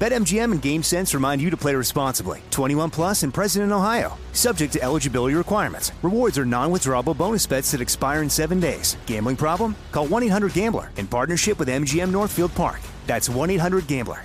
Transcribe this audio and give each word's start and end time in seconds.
BetMGM 0.00 0.52
and 0.52 0.60
GameSense 0.60 1.14
remind 1.14 1.40
you 1.40 1.48
to 1.48 1.56
play 1.56 1.74
responsibly. 1.74 2.42
21 2.50 2.90
plus 2.90 3.22
and 3.22 3.32
present 3.32 3.62
in 3.62 3.72
Ohio. 3.72 4.18
Subject 4.32 4.72
to 4.72 4.82
eligibility 4.82 5.36
requirements. 5.36 5.92
Rewards 6.02 6.36
are 6.36 6.44
non-withdrawable 6.44 7.16
bonus 7.16 7.46
bets 7.46 7.70
that 7.70 7.80
expire 7.80 8.22
in 8.22 8.28
seven 8.28 8.58
days. 8.58 8.96
Gambling 9.06 9.36
problem? 9.36 9.76
Call 9.92 10.08
1-800-GAMBLER 10.08 10.90
in 10.96 11.06
partnership 11.06 11.60
with 11.60 11.68
MGM 11.68 12.10
Northfield 12.10 12.52
Park. 12.56 12.80
That's 13.06 13.28
1-800-GAMBLER. 13.28 14.22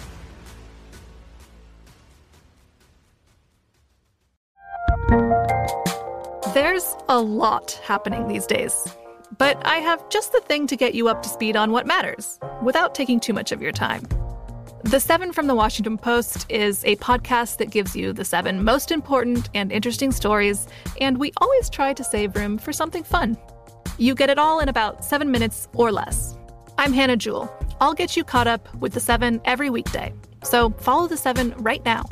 There's 6.54 6.96
a 7.08 7.20
lot 7.20 7.80
happening 7.84 8.28
these 8.28 8.48
days. 8.48 8.74
But 9.38 9.64
I 9.66 9.76
have 9.78 10.10
just 10.10 10.32
the 10.32 10.40
thing 10.40 10.66
to 10.68 10.76
get 10.76 10.96
you 10.96 11.08
up 11.08 11.22
to 11.22 11.30
speed 11.30 11.56
on 11.56 11.72
what 11.72 11.86
matters 11.86 12.40
without 12.64 12.96
taking 12.96 13.20
too 13.20 13.34
much 13.34 13.52
of 13.52 13.62
your 13.62 13.72
time. 13.72 14.08
The 14.84 15.00
Seven 15.00 15.34
from 15.34 15.48
the 15.48 15.56
Washington 15.56 15.98
Post 15.98 16.46
is 16.50 16.86
a 16.86 16.96
podcast 16.98 17.58
that 17.58 17.72
gives 17.72 17.96
you 17.96 18.14
the 18.14 18.24
seven 18.24 18.64
most 18.64 18.92
important 18.92 19.50
and 19.56 19.72
interesting 19.72 20.12
stories, 20.12 20.68
and 21.02 21.18
we 21.18 21.32
always 21.42 21.68
try 21.68 21.94
to 21.94 22.04
save 22.04 22.36
room 22.36 22.60
for 22.60 22.72
something 22.72 23.04
fun. 23.04 23.38
You 23.98 24.14
get 24.14 24.30
it 24.30 24.38
all 24.38 24.60
in 24.60 24.70
about 24.70 25.04
seven 25.04 25.32
minutes 25.32 25.68
or 25.74 25.92
less. 25.92 26.38
I'm 26.78 26.94
Hannah 26.94 27.18
Jewell. 27.18 27.52
I'll 27.82 27.96
get 27.96 28.16
you 28.16 28.24
caught 28.24 28.46
up 28.46 28.74
with 28.76 28.94
the 28.94 29.00
seven 29.00 29.42
every 29.46 29.72
weekday. 29.72 30.14
So 30.44 30.70
follow 30.70 31.08
the 31.08 31.18
seven 31.18 31.56
right 31.58 31.84
now. 31.84 32.06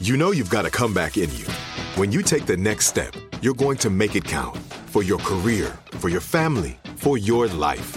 You 0.00 0.16
know 0.16 0.32
you've 0.32 0.50
got 0.50 0.66
a 0.66 0.70
comeback 0.70 1.16
in 1.16 1.30
you. 1.36 1.46
When 1.94 2.10
you 2.10 2.22
take 2.22 2.44
the 2.44 2.56
next 2.56 2.86
step, 2.86 3.14
you're 3.40 3.54
going 3.54 3.76
to 3.78 3.90
make 3.90 4.16
it 4.16 4.24
count 4.24 4.56
for 4.86 5.04
your 5.04 5.18
career, 5.20 5.78
for 5.92 6.08
your 6.08 6.20
family, 6.20 6.76
for 6.96 7.16
your 7.18 7.46
life. 7.46 7.96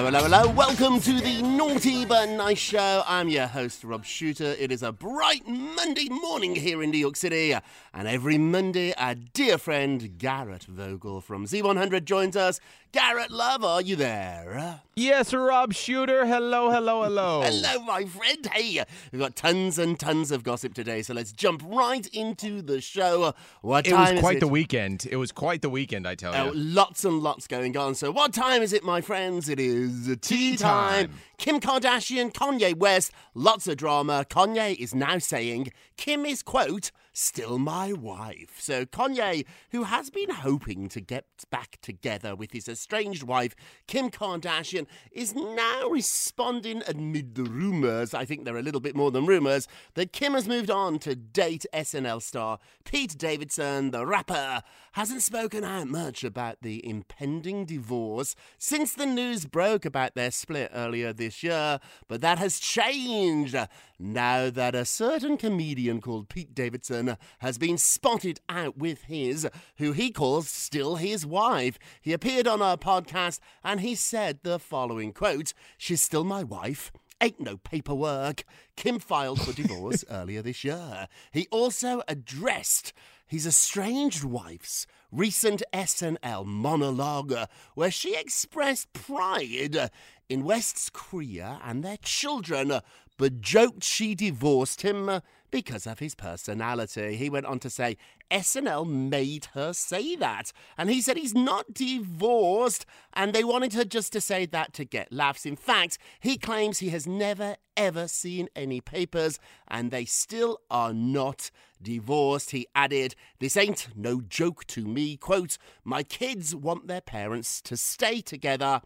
Hello, 0.00 0.10
hello, 0.10 0.38
hello. 0.38 0.54
Welcome 0.54 0.98
to 1.00 1.20
the 1.20 1.42
Naughty 1.42 2.06
But 2.06 2.30
Nice 2.30 2.56
Show. 2.56 3.02
I'm 3.06 3.28
your 3.28 3.46
host, 3.46 3.84
Rob 3.84 4.02
Shooter. 4.06 4.56
It 4.58 4.72
is 4.72 4.82
a 4.82 4.92
bright 4.92 5.46
Monday 5.46 6.08
morning 6.08 6.54
here 6.54 6.82
in 6.82 6.90
New 6.90 6.96
York 6.96 7.16
City. 7.16 7.54
And 7.92 8.08
every 8.08 8.38
Monday, 8.38 8.94
our 8.94 9.14
dear 9.14 9.58
friend 9.58 10.16
Garrett 10.16 10.62
Vogel 10.62 11.20
from 11.20 11.44
Z100 11.44 12.06
joins 12.06 12.34
us. 12.34 12.60
Garrett, 12.92 13.30
love, 13.30 13.62
are 13.62 13.80
you 13.80 13.94
there? 13.94 14.80
Yes, 14.96 15.32
Rob 15.32 15.72
Shooter. 15.72 16.26
Hello, 16.26 16.70
hello, 16.72 17.04
hello. 17.04 17.40
Hello, 17.44 17.80
my 17.84 18.04
friend. 18.04 18.44
Hey, 18.52 18.82
we've 19.12 19.20
got 19.20 19.36
tons 19.36 19.78
and 19.78 19.98
tons 19.98 20.32
of 20.32 20.42
gossip 20.42 20.74
today, 20.74 21.00
so 21.02 21.14
let's 21.14 21.30
jump 21.30 21.62
right 21.64 22.04
into 22.08 22.60
the 22.62 22.80
show. 22.80 23.32
What 23.62 23.86
It 23.86 23.90
time 23.90 24.16
was 24.16 24.20
quite 24.22 24.36
it? 24.38 24.40
the 24.40 24.48
weekend. 24.48 25.06
It 25.08 25.16
was 25.16 25.30
quite 25.30 25.62
the 25.62 25.70
weekend, 25.70 26.06
I 26.06 26.16
tell 26.16 26.34
Oh, 26.34 26.46
you. 26.46 26.52
lots 26.54 27.04
and 27.04 27.20
lots 27.20 27.46
going 27.46 27.76
on. 27.76 27.94
So, 27.94 28.10
what 28.10 28.34
time 28.34 28.60
is 28.60 28.72
it, 28.72 28.82
my 28.82 29.00
friends? 29.00 29.48
It 29.48 29.60
is 29.60 30.14
tea 30.20 30.56
time. 30.56 31.06
time. 31.06 31.12
Kim 31.38 31.60
Kardashian, 31.60 32.32
Kanye 32.32 32.74
West, 32.76 33.12
lots 33.34 33.68
of 33.68 33.76
drama. 33.76 34.26
Kanye 34.28 34.74
is 34.76 34.94
now 34.96 35.18
saying 35.18 35.70
Kim 35.96 36.26
is, 36.26 36.42
quote, 36.42 36.90
still 37.20 37.58
my 37.58 37.92
wife. 37.92 38.56
So, 38.58 38.84
Kanye, 38.84 39.44
who 39.70 39.84
has 39.84 40.10
been 40.10 40.30
hoping 40.30 40.88
to 40.88 41.00
get 41.00 41.26
back 41.50 41.78
together 41.82 42.34
with 42.34 42.52
his 42.52 42.68
estranged 42.68 43.22
wife, 43.22 43.54
Kim 43.86 44.10
Kardashian, 44.10 44.86
is 45.12 45.34
now 45.34 45.88
responding 45.88 46.82
amid 46.88 47.34
the 47.34 47.44
rumors. 47.44 48.14
I 48.14 48.24
think 48.24 48.44
they're 48.44 48.56
a 48.56 48.62
little 48.62 48.80
bit 48.80 48.96
more 48.96 49.10
than 49.10 49.26
rumors 49.26 49.68
that 49.94 50.12
Kim 50.12 50.32
has 50.32 50.48
moved 50.48 50.70
on 50.70 50.98
to 51.00 51.14
date 51.14 51.66
SNL 51.74 52.22
star 52.22 52.58
Pete 52.84 53.16
Davidson, 53.16 53.90
the 53.90 54.06
rapper, 54.06 54.62
hasn't 54.92 55.22
spoken 55.22 55.62
out 55.62 55.86
much 55.86 56.24
about 56.24 56.62
the 56.62 56.84
impending 56.86 57.64
divorce 57.64 58.34
since 58.58 58.94
the 58.94 59.06
news 59.06 59.44
broke 59.44 59.84
about 59.84 60.14
their 60.14 60.30
split 60.30 60.70
earlier 60.74 61.12
this 61.12 61.42
year, 61.42 61.78
but 62.08 62.20
that 62.20 62.38
has 62.38 62.58
changed 62.58 63.56
now 63.98 64.50
that 64.50 64.74
a 64.74 64.84
certain 64.84 65.36
comedian 65.36 66.00
called 66.00 66.28
Pete 66.28 66.54
Davidson 66.54 67.09
has 67.38 67.58
been 67.58 67.78
spotted 67.78 68.40
out 68.48 68.76
with 68.78 69.04
his, 69.04 69.48
who 69.76 69.92
he 69.92 70.10
calls 70.10 70.48
still 70.48 70.96
his 70.96 71.24
wife. 71.26 71.78
He 72.00 72.12
appeared 72.12 72.46
on 72.46 72.62
our 72.62 72.76
podcast 72.76 73.40
and 73.62 73.80
he 73.80 73.94
said 73.94 74.40
the 74.42 74.58
following 74.58 75.12
quote, 75.12 75.52
She's 75.78 76.02
still 76.02 76.24
my 76.24 76.42
wife. 76.42 76.92
Ain't 77.22 77.40
no 77.40 77.58
paperwork. 77.58 78.44
Kim 78.76 78.98
filed 78.98 79.42
for 79.42 79.52
divorce 79.52 80.04
earlier 80.10 80.40
this 80.40 80.64
year. 80.64 81.06
He 81.32 81.46
also 81.50 82.02
addressed 82.08 82.94
his 83.26 83.46
estranged 83.46 84.24
wife's 84.24 84.86
recent 85.12 85.62
SNL 85.72 86.46
monologue, 86.46 87.34
where 87.74 87.90
she 87.90 88.16
expressed 88.16 88.92
pride 88.92 89.90
in 90.28 90.44
West's 90.44 90.90
career 90.90 91.58
and 91.62 91.84
their 91.84 91.98
children, 91.98 92.80
but 93.20 93.42
joked 93.42 93.84
she 93.84 94.14
divorced 94.14 94.80
him 94.80 95.06
uh, 95.06 95.20
because 95.50 95.86
of 95.86 95.98
his 95.98 96.14
personality. 96.14 97.16
He 97.16 97.28
went 97.28 97.44
on 97.44 97.58
to 97.58 97.68
say 97.68 97.98
SNL 98.30 98.88
made 98.88 99.48
her 99.52 99.74
say 99.74 100.16
that, 100.16 100.52
and 100.78 100.88
he 100.88 101.02
said 101.02 101.18
he's 101.18 101.34
not 101.34 101.74
divorced, 101.74 102.86
and 103.12 103.34
they 103.34 103.44
wanted 103.44 103.74
her 103.74 103.84
just 103.84 104.14
to 104.14 104.22
say 104.22 104.46
that 104.46 104.72
to 104.72 104.86
get 104.86 105.12
laughs. 105.12 105.44
In 105.44 105.54
fact, 105.54 105.98
he 106.18 106.38
claims 106.38 106.78
he 106.78 106.88
has 106.90 107.06
never 107.06 107.56
ever 107.76 108.08
seen 108.08 108.48
any 108.56 108.80
papers, 108.80 109.38
and 109.68 109.90
they 109.90 110.06
still 110.06 110.62
are 110.70 110.94
not 110.94 111.50
divorced. 111.82 112.52
He 112.52 112.68
added, 112.74 113.14
This 113.38 113.54
ain't 113.54 113.88
no 113.94 114.22
joke 114.22 114.64
to 114.68 114.86
me. 114.86 115.18
Quote, 115.18 115.58
My 115.84 116.04
kids 116.04 116.56
want 116.56 116.86
their 116.86 117.02
parents 117.02 117.60
to 117.62 117.76
stay 117.76 118.22
together. 118.22 118.80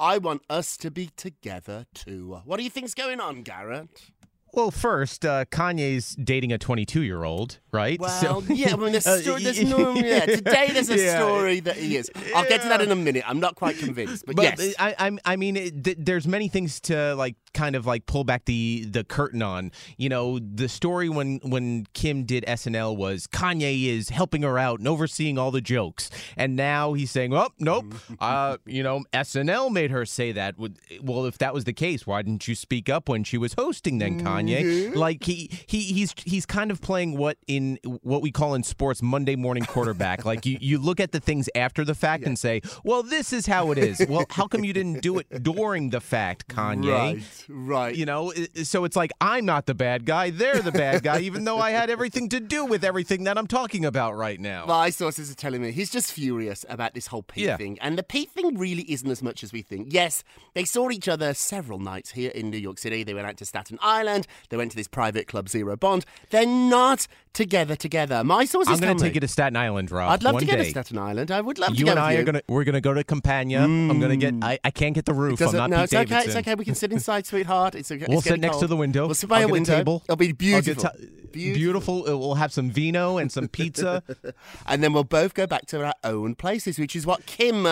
I 0.00 0.16
want 0.16 0.40
us 0.48 0.78
to 0.78 0.90
be 0.90 1.10
together 1.14 1.84
too. 1.92 2.40
What 2.46 2.56
do 2.56 2.64
you 2.64 2.70
think's 2.70 2.94
going 2.94 3.20
on, 3.20 3.42
Garrett? 3.42 4.10
Well, 4.52 4.70
first, 4.70 5.24
uh, 5.24 5.44
Kanye's 5.46 6.14
dating 6.16 6.52
a 6.52 6.58
22 6.58 7.02
year 7.02 7.24
old, 7.24 7.58
right? 7.72 8.00
Well, 8.00 8.42
yeah, 8.48 8.72
I 8.72 8.76
mean, 8.76 8.92
there's, 8.92 9.04
sto- 9.04 9.38
there's 9.38 9.62
no, 9.64 9.94
yeah, 9.94 10.26
today 10.26 10.70
there's 10.72 10.90
a 10.90 10.96
Yeah. 10.98 11.18
story 11.18 11.60
that 11.60 11.76
he 11.76 11.96
is. 11.96 12.10
I'll 12.34 12.48
get 12.48 12.62
to 12.62 12.68
that 12.68 12.80
in 12.80 12.90
a 12.90 12.96
minute. 12.96 13.22
I'm 13.28 13.40
not 13.40 13.54
quite 13.54 13.78
convinced, 13.78 14.26
but, 14.26 14.36
But 14.36 14.58
yes. 14.58 14.74
I, 14.78 14.94
I, 14.98 15.18
I 15.24 15.36
mean, 15.36 15.56
it, 15.56 15.84
th- 15.84 15.96
there's 16.00 16.26
many 16.26 16.48
things 16.48 16.80
to 16.82 17.14
like, 17.14 17.36
kind 17.52 17.74
of 17.74 17.84
like 17.84 18.06
pull 18.06 18.22
back 18.22 18.44
the 18.44 18.86
the 18.88 19.02
curtain 19.02 19.42
on. 19.42 19.72
You 19.96 20.08
know, 20.08 20.38
the 20.38 20.68
story 20.68 21.08
when 21.08 21.40
when 21.42 21.86
Kim 21.94 22.22
did 22.24 22.44
SNL 22.46 22.96
was 22.96 23.26
Kanye 23.26 23.86
is 23.86 24.08
helping 24.10 24.42
her 24.42 24.56
out 24.56 24.78
and 24.78 24.86
overseeing 24.86 25.36
all 25.36 25.50
the 25.50 25.60
jokes, 25.60 26.10
and 26.36 26.54
now 26.54 26.92
he's 26.92 27.10
saying, 27.10 27.32
well, 27.32 27.52
nope, 27.58 27.92
uh, 28.20 28.56
you 28.66 28.84
know, 28.84 29.02
SNL 29.12 29.70
made 29.72 29.90
her 29.90 30.06
say 30.06 30.30
that." 30.32 30.54
Well, 31.02 31.26
if 31.26 31.38
that 31.38 31.52
was 31.52 31.64
the 31.64 31.72
case, 31.72 32.06
why 32.06 32.22
didn't 32.22 32.46
you 32.46 32.54
speak 32.54 32.88
up 32.88 33.08
when 33.08 33.24
she 33.24 33.36
was 33.36 33.54
hosting? 33.54 33.98
Then 33.98 34.20
Kanye, 34.20 34.39
Mm-hmm. 34.48 34.96
like 34.98 35.24
he 35.24 35.50
he 35.66 35.80
he's 35.82 36.14
he's 36.24 36.46
kind 36.46 36.70
of 36.70 36.80
playing 36.80 37.16
what 37.16 37.36
in 37.46 37.78
what 38.02 38.22
we 38.22 38.30
call 38.30 38.54
in 38.54 38.62
sports 38.62 39.02
Monday 39.02 39.36
morning 39.36 39.64
quarterback. 39.64 40.24
like 40.24 40.46
you 40.46 40.58
you 40.60 40.78
look 40.78 41.00
at 41.00 41.12
the 41.12 41.20
things 41.20 41.48
after 41.54 41.84
the 41.84 41.94
fact 41.94 42.24
and 42.24 42.38
say, 42.38 42.60
"Well, 42.84 43.02
this 43.02 43.32
is 43.32 43.46
how 43.46 43.70
it 43.72 43.78
is." 43.78 44.04
Well, 44.08 44.24
how 44.30 44.46
come 44.46 44.64
you 44.64 44.72
didn't 44.72 45.02
do 45.02 45.18
it 45.18 45.42
during 45.42 45.90
the 45.90 46.00
fact, 46.00 46.48
Kanye? 46.48 46.90
right, 46.90 47.22
right. 47.48 47.94
You 47.94 48.06
know, 48.06 48.32
so 48.62 48.84
it's 48.84 48.96
like 48.96 49.10
I'm 49.20 49.44
not 49.44 49.66
the 49.66 49.74
bad 49.74 50.04
guy; 50.06 50.30
they're 50.30 50.60
the 50.62 50.72
bad 50.72 51.02
guy, 51.02 51.20
even 51.20 51.44
though 51.44 51.58
I 51.58 51.70
had 51.70 51.90
everything 51.90 52.28
to 52.30 52.40
do 52.40 52.64
with 52.64 52.84
everything 52.84 53.24
that 53.24 53.38
I'm 53.38 53.46
talking 53.46 53.84
about 53.84 54.16
right 54.16 54.40
now. 54.40 54.66
My 54.66 54.90
sources 54.90 55.30
are 55.30 55.34
telling 55.34 55.62
me 55.62 55.72
he's 55.72 55.90
just 55.90 56.12
furious 56.12 56.64
about 56.68 56.94
this 56.94 57.06
whole 57.08 57.22
Pete 57.22 57.44
Yeah. 57.44 57.56
thing. 57.56 57.78
And 57.80 57.96
the 57.98 58.02
Pete 58.02 58.30
thing 58.30 58.58
really 58.58 58.82
isn't 58.90 59.10
as 59.10 59.22
much 59.22 59.42
as 59.44 59.52
we 59.52 59.62
think. 59.62 59.88
Yes, 59.92 60.24
they 60.54 60.64
saw 60.64 60.90
each 60.90 61.08
other 61.08 61.34
several 61.34 61.78
nights 61.78 62.12
here 62.12 62.30
in 62.30 62.50
New 62.50 62.56
York 62.58 62.78
City. 62.78 63.02
They 63.04 63.14
went 63.14 63.26
out 63.26 63.36
to 63.38 63.44
Staten 63.44 63.78
Island. 63.80 64.26
They 64.48 64.56
went 64.56 64.70
to 64.72 64.76
this 64.76 64.88
private 64.88 65.26
club, 65.26 65.48
Zero 65.48 65.76
Bond. 65.76 66.04
They're 66.30 66.46
not 66.46 67.06
together 67.32 67.76
together. 67.76 68.24
My 68.24 68.44
sources 68.44 68.72
I'm 68.74 68.80
going 68.80 68.96
to 68.96 69.04
take 69.04 69.14
you 69.14 69.20
to 69.20 69.28
Staten 69.28 69.56
Island, 69.56 69.90
Rob. 69.90 70.10
I'd 70.10 70.22
love 70.22 70.34
one 70.34 70.40
to 70.42 70.46
go 70.46 70.56
day. 70.56 70.64
to 70.64 70.70
Staten 70.70 70.98
Island. 70.98 71.30
I 71.30 71.40
would 71.40 71.58
love 71.58 71.70
to 71.72 71.76
You 71.78 71.84
go 71.84 71.90
and 71.92 72.00
I 72.00 72.12
you. 72.12 72.20
are 72.20 72.24
gonna 72.24 72.42
we're 72.48 72.64
gonna 72.64 72.80
go 72.80 72.92
to 72.94 73.04
Campania. 73.04 73.62
I'm 73.62 74.00
gonna 74.00 74.16
get 74.16 74.34
I, 74.42 74.58
I 74.64 74.70
can't 74.70 74.94
get 74.94 75.04
the 75.04 75.14
roof. 75.14 75.40
I'm 75.40 75.52
not 75.54 75.70
no, 75.70 75.76
Pete 75.76 75.84
it's 75.84 75.94
okay. 75.94 76.24
It's 76.24 76.36
okay. 76.36 76.54
We 76.54 76.64
can 76.64 76.74
sit 76.74 76.92
inside, 76.92 77.26
sweetheart. 77.26 77.74
It's 77.74 77.90
okay. 77.90 78.06
We'll 78.08 78.18
it's 78.18 78.26
sit 78.26 78.40
next 78.40 78.58
to 78.58 78.66
the 78.66 78.76
window. 78.76 79.06
We'll 79.06 79.14
sit 79.14 79.28
by 79.28 79.38
I'll 79.38 79.44
a 79.44 79.46
get 79.46 79.52
window. 79.52 79.76
table. 79.76 80.02
It'll 80.06 80.16
be 80.16 80.26
I'll 80.26 80.32
get 80.32 80.38
beautiful. 80.38 80.90
beautiful. 81.32 82.08
Uh, 82.08 82.16
We'll 82.18 82.34
have 82.34 82.52
some 82.52 82.70
vino 82.70 83.18
and 83.18 83.30
some 83.30 83.48
pizza. 83.48 84.02
and 84.66 84.82
then 84.82 84.92
we'll 84.92 85.04
both 85.04 85.34
go 85.34 85.46
back 85.46 85.66
to 85.66 85.84
our 85.84 85.94
own 86.04 86.34
places, 86.34 86.78
which 86.78 86.94
is 86.96 87.06
what 87.06 87.26
Kim 87.26 87.66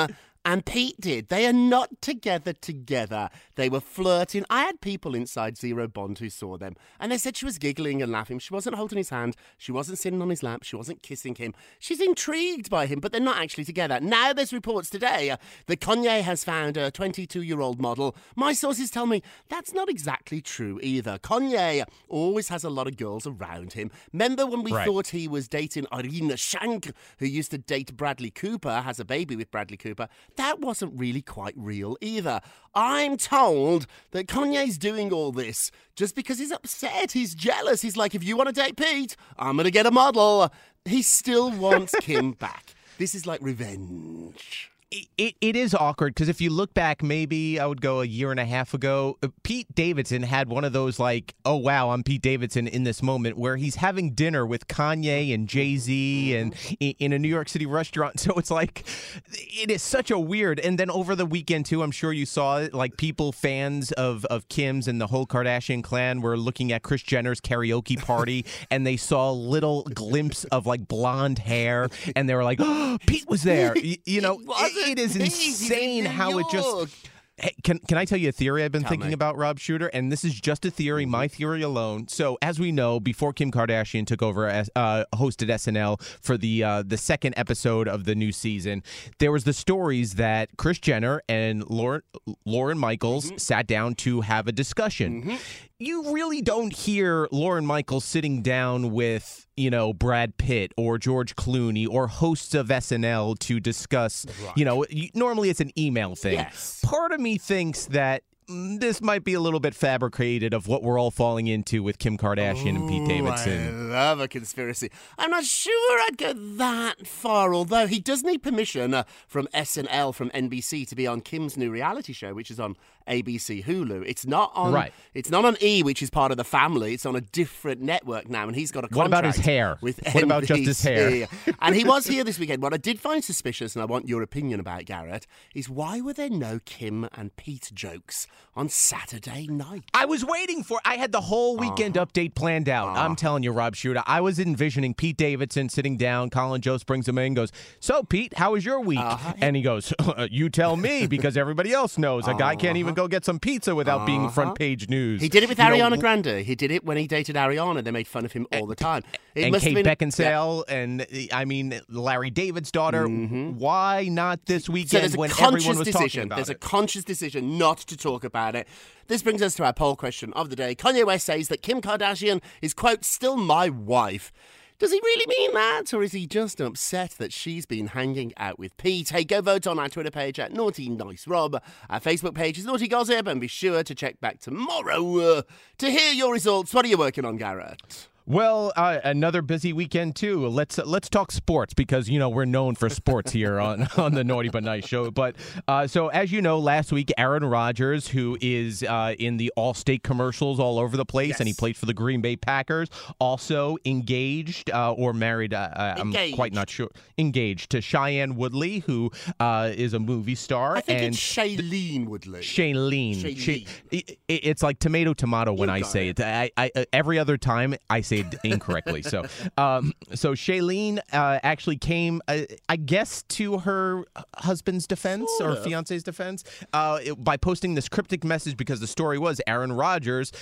and 0.49 0.65
Pete 0.65 0.99
did. 0.99 1.29
They 1.29 1.47
are 1.47 1.53
not 1.53 2.01
together 2.01 2.55
together. 2.55 3.29
They 3.57 3.69
were 3.69 3.81
flirting. 3.83 4.47
I 4.49 4.63
had 4.63 4.81
people 4.81 5.15
inside 5.15 5.59
Zero 5.59 5.87
Bond 5.87 6.21
who 6.21 6.31
saw 6.31 6.57
them, 6.57 6.75
and 6.99 7.13
they 7.13 7.19
said 7.19 7.37
she 7.37 7.45
was 7.45 7.59
giggling 7.59 8.01
and 8.01 8.11
laughing. 8.11 8.39
She 8.39 8.55
wasn't 8.55 8.77
holding 8.77 8.97
his 8.97 9.11
hand. 9.11 9.37
She 9.59 9.73
wasn't 9.73 9.99
sitting 9.99 10.23
on 10.23 10.31
his 10.31 10.43
lap. 10.43 10.63
She 10.63 10.75
wasn't 10.75 11.03
kissing 11.03 11.35
him. 11.35 11.53
She's 11.79 12.01
intrigued 12.01 12.71
by 12.71 12.87
him, 12.87 12.99
but 12.99 13.13
they're 13.13 13.21
not 13.21 13.37
actually 13.37 13.67
together. 13.67 14.01
Now 14.01 14.33
there's 14.33 14.55
reports 14.55 14.89
today 14.89 15.29
uh, 15.29 15.37
that 15.67 15.81
Kanye 15.81 16.23
has 16.23 16.45
found 16.45 16.79
a 16.79 16.91
22-year-old 16.91 17.79
model. 17.79 18.17
My 18.35 18.55
sources 18.55 18.91
tell 18.91 19.05
me 19.05 19.23
that's 19.51 19.75
not 19.75 19.91
exactly 19.91 20.41
true 20.41 20.81
either. 20.83 21.19
Kanye 21.19 21.85
always 22.09 22.49
has 22.49 22.65
a 22.65 22.71
lot 22.71 22.87
of 22.87 22.97
girls 22.97 23.27
around 23.27 23.75
him. 23.75 23.91
Remember 24.15 24.47
when 24.47 24.63
we 24.63 24.73
Right. 24.73 24.87
thought 24.87 25.09
he 25.09 25.29
was 25.29 25.47
dating 25.47 25.87
Irina 25.93 26.35
Shayk, 26.35 26.91
who 27.19 27.27
used 27.27 27.51
to 27.51 27.59
date 27.59 27.95
Bradley 27.99 28.31
Cooper, 28.31 28.81
has 28.81 28.99
a 28.99 29.05
baby 29.05 29.37
with 29.37 29.51
Bradley 29.51 29.77
Cooper. 29.77 30.09
That 30.39 30.61
wasn't 30.61 30.93
really 30.97 31.21
quite 31.21 31.55
real 31.57 31.97
either. 32.01 32.41
I'm 32.73 33.17
told 33.17 33.89
that 34.13 34.29
Kanye's 34.29 34.79
doing 34.79 35.13
all 35.13 35.33
this 35.33 35.73
just 35.97 36.15
because 36.15 36.39
he's 36.39 36.53
upset, 36.53 37.11
he's 37.11 37.35
jealous. 37.35 37.83
He's 37.83 37.97
like, 37.97 38.15
if 38.15 38.23
you 38.23 38.37
want 38.37 38.49
to 38.49 38.55
date 38.55 38.77
Pete, 38.77 39.17
I'm 39.37 39.57
going 39.57 39.65
to 39.65 39.73
get 39.73 39.85
a 39.85 39.91
model. 39.91 40.53
He 40.85 41.03
still 41.03 41.51
wants 41.51 41.93
Kim 42.01 42.33
back. 42.33 42.75
This 42.99 43.17
is 43.17 43.27
like 43.27 43.41
revenge. 43.43 44.71
It, 44.91 45.35
it 45.43 45.55
is 45.55 45.75
awkward 45.75 46.15
because 46.15 46.31
if 46.31 46.41
you 46.41 46.49
look 46.49 46.73
back, 46.73 47.03
maybe 47.03 47.61
I 47.61 47.67
would 47.67 47.83
go 47.83 48.01
a 48.01 48.07
year 48.07 48.31
and 48.31 48.41
a 48.41 48.47
half 48.47 48.73
ago, 48.73 49.19
uh, 49.23 49.29
Pete 49.43 49.67
Davidson 49.75 50.23
had 50.23 50.49
one 50.49 50.65
of 50.65 50.73
those 50.73 50.99
like, 50.99 51.35
oh 51.45 51.57
wow, 51.57 51.91
I'm 51.91 52.03
Pete 52.03 52.23
Davidson 52.23 52.67
in 52.67 52.85
this 52.85 53.03
moment 53.03 53.37
where 53.37 53.57
he's 53.57 53.75
having 53.75 54.15
dinner 54.15 54.47
with 54.47 54.67
Kanye 54.67 55.35
and 55.35 55.47
Jay 55.47 55.77
Z 55.77 56.35
and 56.35 56.55
in 56.81 57.13
a 57.13 57.19
New 57.19 57.29
York 57.29 57.49
City 57.51 57.67
restaurant. 57.67 58.19
So 58.29 58.33
it's 58.35 58.51
like, 58.51 58.85
it 59.33 59.71
is 59.71 59.83
such 59.83 60.11
a 60.11 60.19
weird. 60.19 60.59
And 60.61 60.79
then 60.79 60.91
over 60.91 61.15
the 61.15 61.27
weekend 61.27 61.67
too, 61.67 61.83
I'm 61.83 61.91
sure 61.91 62.13
you 62.13 62.25
saw 62.27 62.59
it. 62.59 62.73
Like 62.75 62.97
people, 62.97 63.33
fans 63.33 63.93
of 63.93 64.25
of 64.27 64.49
Kim's 64.49 64.89
and 64.89 65.01
the 65.01 65.07
whole 65.09 65.27
Kardashian 65.27 65.83
clan 65.85 66.21
were 66.23 66.37
looking 66.37 66.73
at 66.73 66.83
Kris 66.83 67.03
Jenner's 67.03 67.41
karaoke 67.41 68.01
party 68.01 68.47
and 68.71 68.87
they 68.87 68.97
saw 68.97 69.31
a 69.31 69.33
little 69.33 69.83
glimpse 69.83 70.45
of 70.45 70.67
like 70.67 70.89
blonde 70.89 71.39
hair 71.41 71.89
and 72.17 72.29
they 72.29 72.35
were 72.35 72.45
like, 72.45 72.59
oh, 72.61 72.97
Pete 73.07 73.29
was 73.29 73.43
there. 73.43 73.73
Y- 73.77 73.99
You 74.07 74.21
know, 74.23 74.39
It 74.87 74.99
is 74.99 75.13
Pete. 75.17 75.33
He's 75.33 75.71
in 75.71 75.77
insane 75.77 76.05
how 76.05 76.39
it 76.39 76.47
just. 76.51 77.09
Hey, 77.41 77.55
can 77.63 77.79
can 77.81 77.97
I 77.99 78.05
tell 78.05 78.19
you 78.19 78.29
a 78.31 78.33
theory 78.33 78.65
I've 78.65 78.73
been 78.73 78.83
Tell 78.83 78.91
thinking 78.91 79.09
me. 79.09 79.15
about 79.15 79.37
Rob 79.37 79.59
Shooter? 79.59 79.87
And 79.89 80.11
this 80.11 80.25
is 80.25 80.41
just 80.41 80.65
a 80.65 80.71
theory, 80.71 81.07
my 81.07 81.29
theory 81.29 81.63
alone. 81.63 82.09
So 82.09 82.37
as 82.43 82.59
we 82.59 82.73
know, 82.73 82.99
before 83.01 83.33
Kim 83.33 83.51
Kardashian 83.53 84.07
took 84.07 84.23
over 84.23 84.49
as 84.49 84.69
uh, 84.75 85.05
hosted 85.15 85.49
SNL 85.49 86.01
for 86.21 86.37
the 86.37 86.65
uh, 86.65 86.83
the 86.85 86.97
second 86.97 87.35
episode 87.37 87.87
of 87.89 88.05
the 88.05 88.15
new 88.15 88.33
season, 88.33 88.83
there 89.19 89.31
was 89.33 89.45
the 89.45 89.53
stories 89.53 90.15
that 90.15 90.57
Kris 90.57 90.79
Jenner 90.79 91.23
and 91.29 91.69
Lorne 91.69 92.03
Lorne 92.45 92.79
Michaels 92.79 93.31
sat 93.41 93.67
down 93.67 93.95
to 93.97 94.23
have 94.23 94.49
a 94.49 94.53
discussion. 94.53 95.39
You 95.81 96.13
really 96.13 96.43
don't 96.43 96.73
hear 96.75 97.29
Lorne 97.31 97.65
Michaels 97.65 98.05
sitting 98.05 98.43
down 98.43 98.91
with 98.91 99.47
you 99.57 99.71
know 99.71 99.93
Brad 99.93 100.37
Pitt 100.37 100.73
or 100.77 100.99
George 100.99 101.37
Clooney 101.37 101.87
or 101.89 102.09
hosts 102.09 102.53
of 102.55 102.67
SNL 102.67 103.39
to 103.41 103.61
discuss. 103.61 104.27
You 104.57 104.65
know, 104.65 104.85
normally 105.15 105.51
it's 105.51 105.61
an 105.61 105.71
email 105.79 106.17
thing. 106.17 106.35
Yes. 106.35 106.81
Part 106.83 107.13
of 107.13 107.21
me 107.21 107.28
thinks 107.37 107.87
that 107.87 108.23
this 108.49 109.03
might 109.03 109.25
be 109.25 109.35
a 109.35 109.41
little 109.41 109.61
bit 109.61 109.75
fabricated 109.75 110.55
of 110.55 110.67
what 110.67 110.83
we're 110.83 110.99
all 110.99 111.11
falling 111.11 111.47
into 111.47 111.83
with 111.83 111.99
Kim 111.99 112.17
Kardashian 112.17 112.77
and 112.77 112.89
Pete 112.89 113.07
Davidson. 113.07 113.93
I 113.93 114.09
love 114.09 114.21
a 114.21 114.29
conspiracy. 114.29 114.91
I'm 115.19 115.31
not 115.31 115.45
sure 115.45 116.01
I'd 116.07 116.17
go 116.17 116.33
that 116.33 117.07
far, 117.07 117.53
although 117.53 117.87
he 117.87 118.01
does 118.01 118.23
need 118.23 118.43
permission 118.43 118.95
uh, 118.95 119.03
from 119.27 119.49
SNL, 119.53 120.15
from 120.15 120.31
NBC, 120.31 120.89
to 120.89 120.97
be 120.97 121.07
on 121.07 121.21
Kim's 121.21 121.59
new 121.59 121.71
reality 121.71 122.15
show, 122.15 122.33
which 122.33 122.51
is 122.51 122.59
on 122.59 122.77
ABC 123.09 123.65
Hulu. 123.65 124.05
It's 124.07 124.27
not 124.27 124.53
on. 124.55 124.73
Right. 124.73 124.93
It's 125.15 125.31
not 125.31 125.45
on 125.45 125.57
E, 125.63 125.83
which 125.83 126.03
is 126.03 126.11
part 126.11 126.31
of 126.31 126.37
the 126.37 126.45
family. 126.45 126.95
It's 126.95 127.07
on 127.07 127.17
a 127.17 127.21
different 127.21 127.81
network 127.81 128.29
now, 128.29 128.47
and 128.47 128.55
he's 128.55 128.71
got 128.71 128.85
a 128.85 128.89
What 128.89 129.07
about 129.07 129.25
his 129.25 129.37
hair? 129.37 129.79
With 129.81 130.01
What 130.13 130.23
about 130.25 130.45
just 130.45 130.61
his 130.65 130.83
hair? 130.83 131.27
And 131.61 131.75
he 131.75 131.85
was 131.85 132.07
here 132.07 132.25
this 132.25 132.39
weekend. 132.39 132.63
What 132.63 132.73
I 132.75 132.77
did 132.77 133.01
find 133.01 133.25
suspicious, 133.25 133.75
and 133.75 133.83
I 133.83 133.87
want 133.87 134.09
your 134.09 134.23
opinion 134.23 134.61
about 134.61 134.85
Garrett, 134.85 135.27
is 135.55 135.69
why 135.69 136.01
were 136.01 136.13
there 136.13 136.31
no 136.31 136.61
Kim 136.65 137.09
and 137.15 137.35
Pete 137.37 137.71
jokes 137.75 138.27
on 138.55 138.69
Saturday 138.69 139.47
night? 139.49 139.85
I 139.95 140.05
was 140.05 140.25
waiting 140.25 140.63
for. 140.63 140.81
I 140.85 140.97
had 140.97 141.13
the 141.13 141.21
whole 141.23 141.57
weekend 141.57 141.97
Uh-huh. 141.97 142.07
update 142.07 142.35
planned 142.35 142.69
out. 142.69 142.97
I'm 142.97 143.17
telling 143.17 143.43
you, 143.43 143.53
Rob 143.53 143.75
Shooter. 143.75 144.03
I 144.07 144.21
was 144.21 144.39
envisioning 144.39 144.95
Pete 144.95 145.17
Davidson 145.17 145.69
sitting 145.69 145.97
down. 145.97 146.31
Colin 146.31 146.61
Jost 146.61 146.87
brings 146.87 147.09
him 147.09 147.19
in, 147.19 147.27
and 147.29 147.37
goes, 147.37 147.51
"So, 147.81 148.03
Pete, 148.03 148.37
how 148.39 148.53
was 148.53 148.65
your 148.65 148.81
week?" 148.81 148.99
Uh-huh. 149.01 149.33
And 149.41 149.57
he 149.57 149.63
goes, 149.63 149.93
"You 150.31 150.49
tell 150.51 150.77
me, 150.77 151.07
because 151.07 151.37
everybody 151.37 151.73
else 151.73 151.99
knows. 151.99 152.27
A 152.29 152.35
guy 152.35 152.57
can't 152.57 152.77
even 152.77 152.95
go 152.99 153.09
get 153.09 153.25
some 153.25 153.39
pizza 153.39 153.75
without 153.75 154.07
being 154.07 154.29
front 154.31 154.59
page 154.59 154.89
news." 154.89 155.19
Uh-huh. 155.19 155.25
He 155.25 155.29
did 155.29 155.43
it 155.43 155.49
with 155.49 155.59
You 155.59 155.65
know, 155.65 155.77
Ariana 155.77 156.01
Grande. 156.01 156.45
He 156.45 156.55
did 156.55 156.71
it 156.71 156.85
when 156.85 156.97
he 156.97 157.07
dated 157.07 157.37
Ariana. 157.37 157.83
They 157.83 157.91
made 157.91 158.07
fun 158.07 158.25
of 158.25 158.33
him 158.33 158.47
all 158.53 158.67
the 158.67 158.75
time. 158.75 159.03
It 159.35 159.45
and 159.45 159.53
must 159.53 159.65
Kate 159.65 159.77
have 159.77 159.85
been, 159.85 160.11
Beckinsale, 160.11 160.65
and 160.69 161.07
I 161.33 161.45
mean 161.45 161.81
Larry 161.89 162.31
David's 162.31 162.71
daughter. 162.71 163.07
Why 163.07 164.09
not 164.11 164.47
this 164.47 164.65
So 164.65 164.73
weekend 164.73 165.03
there's 165.03 165.15
a 165.15 165.19
when 165.19 165.31
everyone 165.31 165.79
was 165.79 165.89
talking 165.89 165.93
decision. 165.93 166.23
about 166.25 166.37
There's 166.37 166.49
a 166.49 166.55
conscious 166.55 167.05
decision 167.05 167.57
not 167.59 167.79
to 167.79 167.97
talk 167.97 168.25
about 168.25 168.55
it. 168.55 168.67
This 169.07 169.23
brings 169.23 169.41
us 169.41 169.55
to 169.55 169.65
our 169.65 169.73
poll 169.73 169.97
question 169.97 170.33
of 170.35 170.51
the 170.51 170.57
day. 170.57 170.75
Kanye 170.75 171.07
West 171.07 171.27
says 171.27 171.49
that 171.49 171.63
Kim 171.63 171.81
Kardashian 171.81 172.43
is 172.61 172.75
quote 172.75 173.05
still 173.05 173.37
my 173.37 173.69
wife. 173.69 174.33
Does 174.79 174.93
he 174.93 175.01
really 175.03 175.25
mean 175.27 175.55
that, 175.55 175.93
or 175.93 176.05
is 176.05 176.13
he 176.13 176.29
just 176.29 176.61
upset 176.61 177.11
that 177.19 177.33
she's 177.33 177.67
been 177.67 177.89
hanging 177.89 178.33
out 178.37 178.61
with 178.61 178.77
Pete? 178.77 179.09
Hey, 179.09 179.25
go 179.25 179.41
vote 179.41 179.67
on 179.67 179.77
our 179.77 179.89
Twitter 179.89 180.13
page 180.13 180.39
at 180.39 180.53
Naughty 180.53 180.89
Nice 180.89 181.27
Rob. 181.27 181.61
Our 181.91 181.99
Facebook 181.99 182.35
page 182.35 182.59
is 182.59 182.65
Naughty 182.65 182.87
Gossip, 182.87 183.27
and 183.27 183.41
be 183.41 183.49
sure 183.49 183.83
to 183.83 183.93
check 183.93 184.21
back 184.21 184.39
tomorrow 184.39 185.19
uh, 185.19 185.43
to 185.79 185.91
hear 185.91 186.13
your 186.13 186.33
results. 186.33 186.73
What 186.73 186.85
are 186.85 186.89
you 186.89 186.97
working 186.97 187.25
on, 187.25 187.39
Garrett? 187.39 188.07
Well, 188.31 188.75
uh, 188.77 188.99
another 189.05 189.41
busy 189.41 189.73
weekend 189.73 190.15
too. 190.15 190.47
Let's 190.49 190.79
uh, 190.79 190.83
let's 190.85 191.09
talk 191.09 191.33
sports 191.33 191.73
because 191.73 192.11
you 192.11 192.19
know 192.19 192.29
we're 192.29 192.45
known 192.45 192.75
for 192.75 192.91
sports 192.91 193.33
here 193.33 193.59
on 193.69 193.89
on 193.97 194.13
the 194.13 194.23
Naughty 194.23 194.51
but 194.51 194.63
Nice 194.63 194.87
show. 194.87 195.11
But 195.11 195.35
uh, 195.67 195.87
so 195.87 196.09
as 196.09 196.31
you 196.31 196.43
know, 196.43 196.59
last 196.59 196.93
week 196.93 197.11
Aaron 197.17 197.43
Rodgers, 197.43 198.09
who 198.09 198.37
is 198.43 198.83
uh, 198.83 199.15
in 199.19 199.39
the 199.39 199.51
Allstate 199.57 200.03
commercials 200.03 200.61
all 200.61 200.79
over 200.79 200.99
the 200.99 201.07
place, 201.07 201.39
and 201.41 201.47
he 201.47 201.53
Yes. 201.53 201.59
played 201.59 201.77
for 201.79 201.87
the 201.87 201.95
Green 201.95 202.21
Bay 202.21 202.37
Packers, 202.37 202.91
also 203.19 203.79
engaged 203.87 204.71
uh, 204.73 204.93
or 204.93 205.15
married. 205.15 205.55
Uh, 205.55 205.95
I'm 205.97 206.13
quite 206.35 206.53
not 206.53 206.69
sure. 206.69 206.91
Engaged 207.17 207.71
to 207.71 207.81
Cheyenne 207.81 208.37
Woodley, 208.37 208.81
who 208.81 209.11
uh, 209.41 209.73
is 209.75 209.95
a 209.95 209.99
movie 209.99 210.35
star, 210.35 210.77
I 210.77 210.83
think 210.83 210.99
and 211.01 211.15
it's 211.15 211.19
Shailene 211.19 212.07
Woodley. 212.07 212.41
Shailene. 212.41 213.17
Shailene. 213.17 213.39
Sha- 213.67 213.71
it- 213.91 214.11
it- 214.29 214.41
it's 214.49 214.63
like 214.63 214.79
tomato 214.81 215.15
tomato 215.15 215.55
when 215.55 215.71
You 215.71 215.77
I 215.77 215.81
say 215.81 216.09
it. 216.09 216.21
it. 216.21 216.51
I, 216.59 216.71
I, 216.77 216.85
every 216.93 217.19
other 217.19 217.39
time 217.39 217.75
I 217.89 218.03
say 218.03 218.18
incorrectly. 218.45 219.03
so, 219.03 219.25
um, 219.57 219.93
so 220.15 220.33
Shailene 220.35 220.99
uh, 221.13 221.39
actually 221.43 221.77
came, 221.77 222.21
uh, 222.29 222.41
I 222.69 222.77
guess, 222.77 223.23
to 223.25 223.59
her 223.59 224.05
husband's 224.37 224.87
defense 224.87 225.31
or 225.41 225.53
of. 225.55 225.63
fiance's 225.63 226.03
defense 226.03 226.45
uh, 226.73 226.99
it- 227.03 227.23
by 227.23 227.37
posting 227.37 227.75
this 227.75 227.89
cryptic 227.89 228.25
message 228.25 228.57
because 228.57 228.81
the 228.81 228.87
story 228.87 229.19
was 229.19 229.41
Aaron 229.47 229.73
Rodgers 229.73 230.33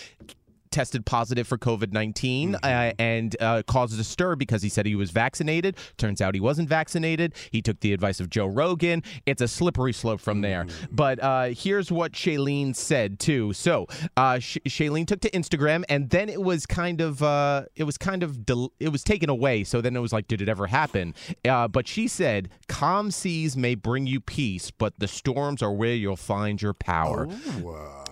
tested 0.76 1.06
positive 1.06 1.48
for 1.48 1.56
COVID 1.56 1.90
19 1.92 2.26
Mm-hmm. 2.52 2.54
uh, 2.62 2.92
and 2.98 3.34
uh, 3.40 3.62
caused 3.66 3.98
a 3.98 4.04
stir 4.04 4.36
because 4.36 4.60
he 4.62 4.68
said 4.68 4.84
he 4.84 4.94
was 4.94 5.10
vaccinated. 5.10 5.76
Turns 5.96 6.20
out 6.20 6.34
he 6.34 6.40
wasn't 6.40 6.68
vaccinated. 6.68 7.32
He 7.50 7.62
took 7.62 7.80
the 7.80 7.94
advice 7.94 8.20
of 8.20 8.28
Joe 8.28 8.44
Rogan. 8.46 9.02
It's 9.24 9.40
a 9.40 9.48
slippery 9.48 9.94
slope 9.94 10.20
from 10.20 10.42
there. 10.42 10.64
Mm-hmm. 10.64 10.94
But 10.94 11.22
uh, 11.22 11.44
here's 11.56 11.90
what 11.90 12.12
Shailene 12.12 12.76
said 12.76 13.18
too. 13.18 13.54
So 13.54 13.86
uh, 14.18 14.38
Sh- 14.38 14.58
Shailene 14.66 15.06
took 15.06 15.20
to 15.20 15.30
Instagram, 15.30 15.84
and 15.88 16.10
then 16.10 16.28
it 16.28 16.42
was 16.42 16.66
kind 16.66 17.00
of 17.00 17.22
uh, 17.22 17.64
it 17.74 17.84
was 17.84 17.96
kind 17.96 18.22
of 18.22 18.44
del- 18.44 18.72
it 18.78 18.90
was 18.90 19.02
taken 19.02 19.30
away. 19.30 19.64
So 19.64 19.80
then 19.80 19.96
it 19.96 20.00
was 20.00 20.12
like, 20.12 20.28
did 20.28 20.42
it 20.42 20.48
ever 20.48 20.66
happen? 20.66 21.14
Uh, 21.48 21.68
but 21.68 21.88
she 21.88 22.06
said, 22.06 22.50
"Calm 22.68 23.10
seas 23.10 23.56
may 23.56 23.74
bring 23.76 24.06
you 24.06 24.20
peace, 24.20 24.70
but 24.70 24.92
the 24.98 25.08
storms 25.08 25.62
are 25.62 25.72
where 25.72 25.94
you'll 25.94 26.16
find 26.16 26.60
your 26.60 26.74
power." 26.74 27.26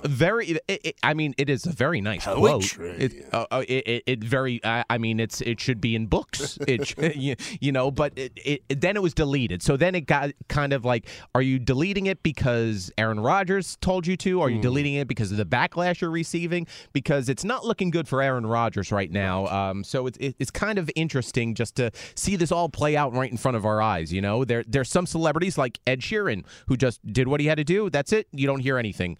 Very 0.06 0.58
it, 0.68 0.80
it, 0.84 0.96
i 1.02 1.14
mean 1.14 1.34
it 1.38 1.50
is 1.50 1.66
a 1.66 1.72
very 1.72 2.00
nice 2.00 2.24
Poetry. 2.24 2.88
quote. 2.88 3.00
It, 3.00 3.28
uh, 3.32 3.46
uh, 3.50 3.64
it, 3.68 4.02
it, 4.06 4.24
very 4.24 4.62
uh, 4.62 4.84
i 4.88 4.98
mean 4.98 5.20
it's 5.20 5.40
it 5.40 5.60
should 5.60 5.80
be 5.80 5.94
in 5.94 6.06
books. 6.06 6.58
It 6.66 7.16
you, 7.16 7.36
you 7.60 7.72
know 7.72 7.90
but 7.90 8.12
it, 8.16 8.62
then 8.68 8.96
it 8.96 9.02
was 9.02 9.12
deleted. 9.12 9.62
So 9.62 9.76
then 9.76 9.94
it 9.94 10.02
got 10.02 10.30
kind 10.48 10.72
of 10.72 10.84
like 10.84 11.06
are 11.34 11.42
you 11.42 11.58
deleting 11.58 12.06
it 12.06 12.22
because 12.22 12.90
aaron 12.96 13.20
rodgers 13.20 13.76
told 13.80 14.06
you 14.06 14.16
to? 14.18 14.40
Are 14.40 14.48
you 14.48 14.60
deleting 14.60 14.94
it 14.94 15.08
because 15.08 15.30
of 15.30 15.36
the 15.36 15.44
backlash 15.44 16.00
you're 16.00 16.10
receiving? 16.10 16.66
Because 16.92 17.28
it's 17.28 17.44
not 17.44 17.64
looking 17.64 17.90
good 17.90 18.08
for 18.08 18.22
aaron 18.22 18.46
rodgers 18.46 18.90
right 18.90 19.10
now. 19.10 19.46
Um, 19.48 19.84
so 19.84 20.06
it's 20.06 20.18
it, 20.18 20.36
it's 20.38 20.50
kind 20.50 20.78
of 20.78 20.90
interesting 20.96 21.54
just 21.54 21.76
to 21.76 21.90
see 22.14 22.36
this 22.36 22.50
all 22.50 22.68
play 22.68 22.96
out 22.96 23.12
right 23.12 23.30
in 23.30 23.36
front 23.36 23.56
of 23.56 23.64
our 23.64 23.82
eyes 23.82 24.12
you 24.12 24.22
know? 24.22 24.44
There 24.44 24.64
there's 24.66 24.90
some 24.90 25.06
celebrities 25.06 25.58
like 25.58 25.80
ed 25.86 26.00
sheeran 26.00 26.44
who 26.68 26.76
just 26.76 27.04
did 27.12 27.28
what 27.28 27.40
he 27.40 27.46
had 27.46 27.58
to 27.58 27.64
do. 27.64 27.90
That's 27.90 28.12
it. 28.12 28.28
You 28.32 28.46
don't 28.46 28.60
hear 28.60 28.78
anything 28.78 29.18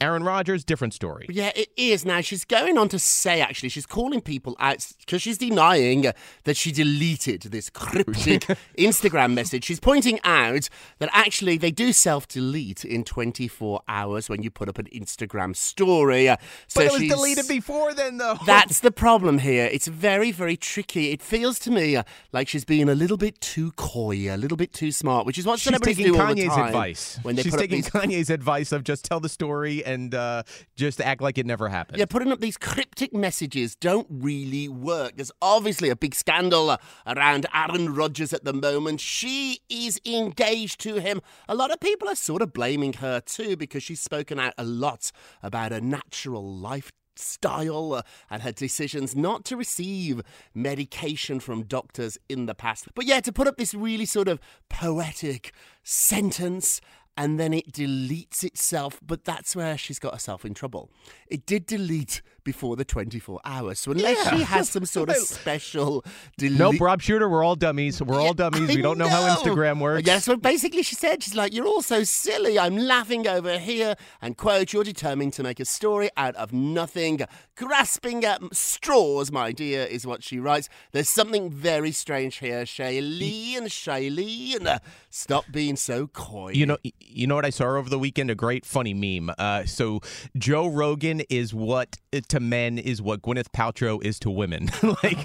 Aaron 0.00 0.24
Rodgers, 0.24 0.64
different 0.64 0.92
story. 0.94 1.26
Yeah, 1.30 1.52
it 1.54 1.68
is. 1.76 2.04
Now, 2.04 2.20
she's 2.20 2.44
going 2.44 2.76
on 2.76 2.88
to 2.90 2.98
say, 2.98 3.40
actually, 3.40 3.68
she's 3.68 3.86
calling 3.86 4.20
people 4.20 4.56
out 4.58 4.86
because 5.00 5.22
she's 5.22 5.38
denying 5.38 6.06
that 6.44 6.56
she 6.56 6.72
deleted 6.72 7.42
this 7.42 7.70
cryptic 7.70 8.42
Instagram 8.78 9.32
message. 9.34 9.64
She's 9.64 9.80
pointing 9.80 10.18
out 10.24 10.68
that 10.98 11.08
actually 11.12 11.56
they 11.56 11.70
do 11.70 11.92
self 11.92 12.26
delete 12.28 12.84
in 12.84 13.04
24 13.04 13.80
hours 13.88 14.28
when 14.28 14.42
you 14.42 14.50
put 14.50 14.68
up 14.68 14.78
an 14.78 14.86
Instagram 14.94 15.54
story. 15.56 16.28
Uh, 16.28 16.36
So 16.66 16.80
But 16.80 16.86
it 16.86 16.92
was 16.92 17.08
deleted 17.08 17.48
before 17.48 17.94
then, 17.94 18.18
though. 18.18 18.38
That's 18.46 18.80
the 18.80 18.90
problem 18.90 19.38
here. 19.38 19.68
It's 19.72 19.86
very, 19.86 20.30
very 20.32 20.56
tricky. 20.56 21.12
It 21.12 21.22
feels 21.22 21.58
to 21.60 21.70
me 21.70 21.96
uh, 21.96 22.02
like 22.32 22.48
she's 22.48 22.64
being 22.64 22.88
a 22.88 22.94
little 22.94 23.16
bit 23.16 23.40
too 23.40 23.72
coy, 23.72 24.26
a 24.28 24.36
little 24.36 24.56
bit 24.56 24.72
too 24.72 24.92
smart, 24.92 25.26
which 25.26 25.38
is 25.38 25.46
what 25.46 25.58
She's 25.60 25.66
celebrities 25.68 25.96
taking 25.96 26.12
do 26.12 26.20
all 26.20 26.34
the 26.34 26.42
Kanye's 26.42 26.54
time 26.54 26.66
advice. 26.66 27.18
when 27.22 27.36
they 27.36 27.42
She's 27.42 27.52
put 27.52 27.58
up 27.58 27.62
taking 27.62 27.76
these 27.82 27.90
Kanye's 27.90 28.30
advice 28.30 28.72
of 28.72 28.84
just 28.84 29.04
tell 29.04 29.20
the 29.20 29.28
story 29.28 29.75
and 29.84 30.14
uh, 30.14 30.42
just 30.76 31.00
act 31.00 31.20
like 31.20 31.38
it 31.38 31.46
never 31.46 31.68
happened. 31.68 31.98
Yeah, 31.98 32.06
putting 32.06 32.32
up 32.32 32.40
these 32.40 32.56
cryptic 32.56 33.14
messages 33.14 33.74
don't 33.76 34.06
really 34.10 34.68
work. 34.68 35.16
There's 35.16 35.32
obviously 35.42 35.90
a 35.90 35.96
big 35.96 36.14
scandal 36.14 36.70
uh, 36.70 36.78
around 37.06 37.46
Aaron 37.54 37.94
Rodgers 37.94 38.32
at 38.32 38.44
the 38.44 38.52
moment. 38.52 39.00
She 39.00 39.60
is 39.68 40.00
engaged 40.06 40.80
to 40.80 40.96
him. 40.96 41.20
A 41.48 41.54
lot 41.54 41.70
of 41.70 41.80
people 41.80 42.08
are 42.08 42.14
sort 42.14 42.42
of 42.42 42.52
blaming 42.52 42.94
her 42.94 43.20
too 43.20 43.56
because 43.56 43.82
she's 43.82 44.00
spoken 44.00 44.38
out 44.38 44.54
a 44.58 44.64
lot 44.64 45.12
about 45.42 45.72
a 45.72 45.80
natural 45.80 46.44
life 46.44 46.92
style 47.18 47.94
uh, 47.94 48.02
and 48.30 48.42
her 48.42 48.52
decisions 48.52 49.16
not 49.16 49.44
to 49.46 49.56
receive 49.56 50.22
medication 50.54 51.40
from 51.40 51.64
doctors 51.64 52.18
in 52.28 52.46
the 52.46 52.54
past. 52.54 52.88
But 52.94 53.06
yeah, 53.06 53.20
to 53.20 53.32
put 53.32 53.46
up 53.46 53.56
this 53.56 53.74
really 53.74 54.06
sort 54.06 54.28
of 54.28 54.40
poetic 54.68 55.52
sentence 55.82 56.80
and 57.16 57.40
then 57.40 57.52
it 57.54 57.72
deletes 57.72 58.44
itself, 58.44 59.00
but 59.04 59.24
that's 59.24 59.56
where 59.56 59.78
she's 59.78 59.98
got 59.98 60.12
herself 60.12 60.44
in 60.44 60.54
trouble. 60.54 60.90
It 61.28 61.46
did 61.46 61.66
delete 61.66 62.22
before 62.46 62.76
the 62.76 62.84
24 62.84 63.40
hours. 63.44 63.80
So 63.80 63.90
unless 63.90 64.30
she 64.30 64.42
has 64.44 64.70
some 64.70 64.86
sort 64.86 65.10
of 65.10 65.16
special 65.16 66.04
delete 66.38 66.58
Nope, 66.58 66.80
Rob 66.80 67.02
Shooter, 67.02 67.28
we're 67.28 67.44
all 67.44 67.56
dummies. 67.56 68.00
We're 68.00 68.20
all 68.20 68.32
dummies. 68.32 68.70
I 68.70 68.74
We 68.76 68.80
don't 68.80 68.96
know, 68.96 69.08
how 69.08 69.34
Instagram 69.36 69.80
works. 69.80 70.06
Yeah, 70.06 70.20
so 70.20 70.36
basically 70.36 70.82
she 70.82 70.94
said, 70.94 71.22
she's 71.22 71.34
like, 71.34 71.52
you're 71.52 71.66
all 71.66 71.82
so 71.82 72.04
silly. 72.04 72.58
I'm 72.58 72.78
laughing 72.78 73.26
over 73.26 73.58
here. 73.58 73.96
And 74.22 74.36
quote, 74.36 74.72
you're 74.72 74.84
determined 74.84 75.32
to 75.34 75.42
make 75.42 75.60
a 75.60 75.64
story 75.64 76.08
out 76.16 76.36
of 76.36 76.52
nothing. 76.52 77.20
Grasping 77.56 78.24
at 78.24 78.40
straws, 78.54 79.32
my 79.32 79.50
dear, 79.50 79.82
is 79.82 80.06
what 80.06 80.22
she 80.22 80.38
writes. 80.38 80.68
There's 80.92 81.10
something 81.10 81.50
very 81.50 81.90
strange 81.90 82.36
here. 82.36 82.62
Shailene, 82.62 83.62
Shailene, 83.64 84.66
uh, 84.66 84.78
stop 85.10 85.46
being 85.50 85.74
so 85.74 86.06
coy. 86.06 86.52
You 86.52 86.66
know, 86.66 86.78
you 87.00 87.26
know 87.26 87.34
what 87.34 87.44
I 87.44 87.50
saw 87.50 87.76
over 87.76 87.90
the 87.90 87.98
weekend? 87.98 88.30
A 88.30 88.34
great 88.36 88.64
funny 88.64 88.94
meme. 88.94 89.34
Uh, 89.36 89.64
so 89.64 90.00
Joe 90.36 90.68
Rogan 90.68 91.22
is 91.28 91.52
what 91.52 91.96
to 92.36 92.40
men 92.40 92.76
is 92.76 93.00
what 93.00 93.22
Gwyneth 93.22 93.48
Paltrow 93.48 94.02
is 94.04 94.18
to 94.20 94.30
women. 94.30 94.68
like, 95.02 95.18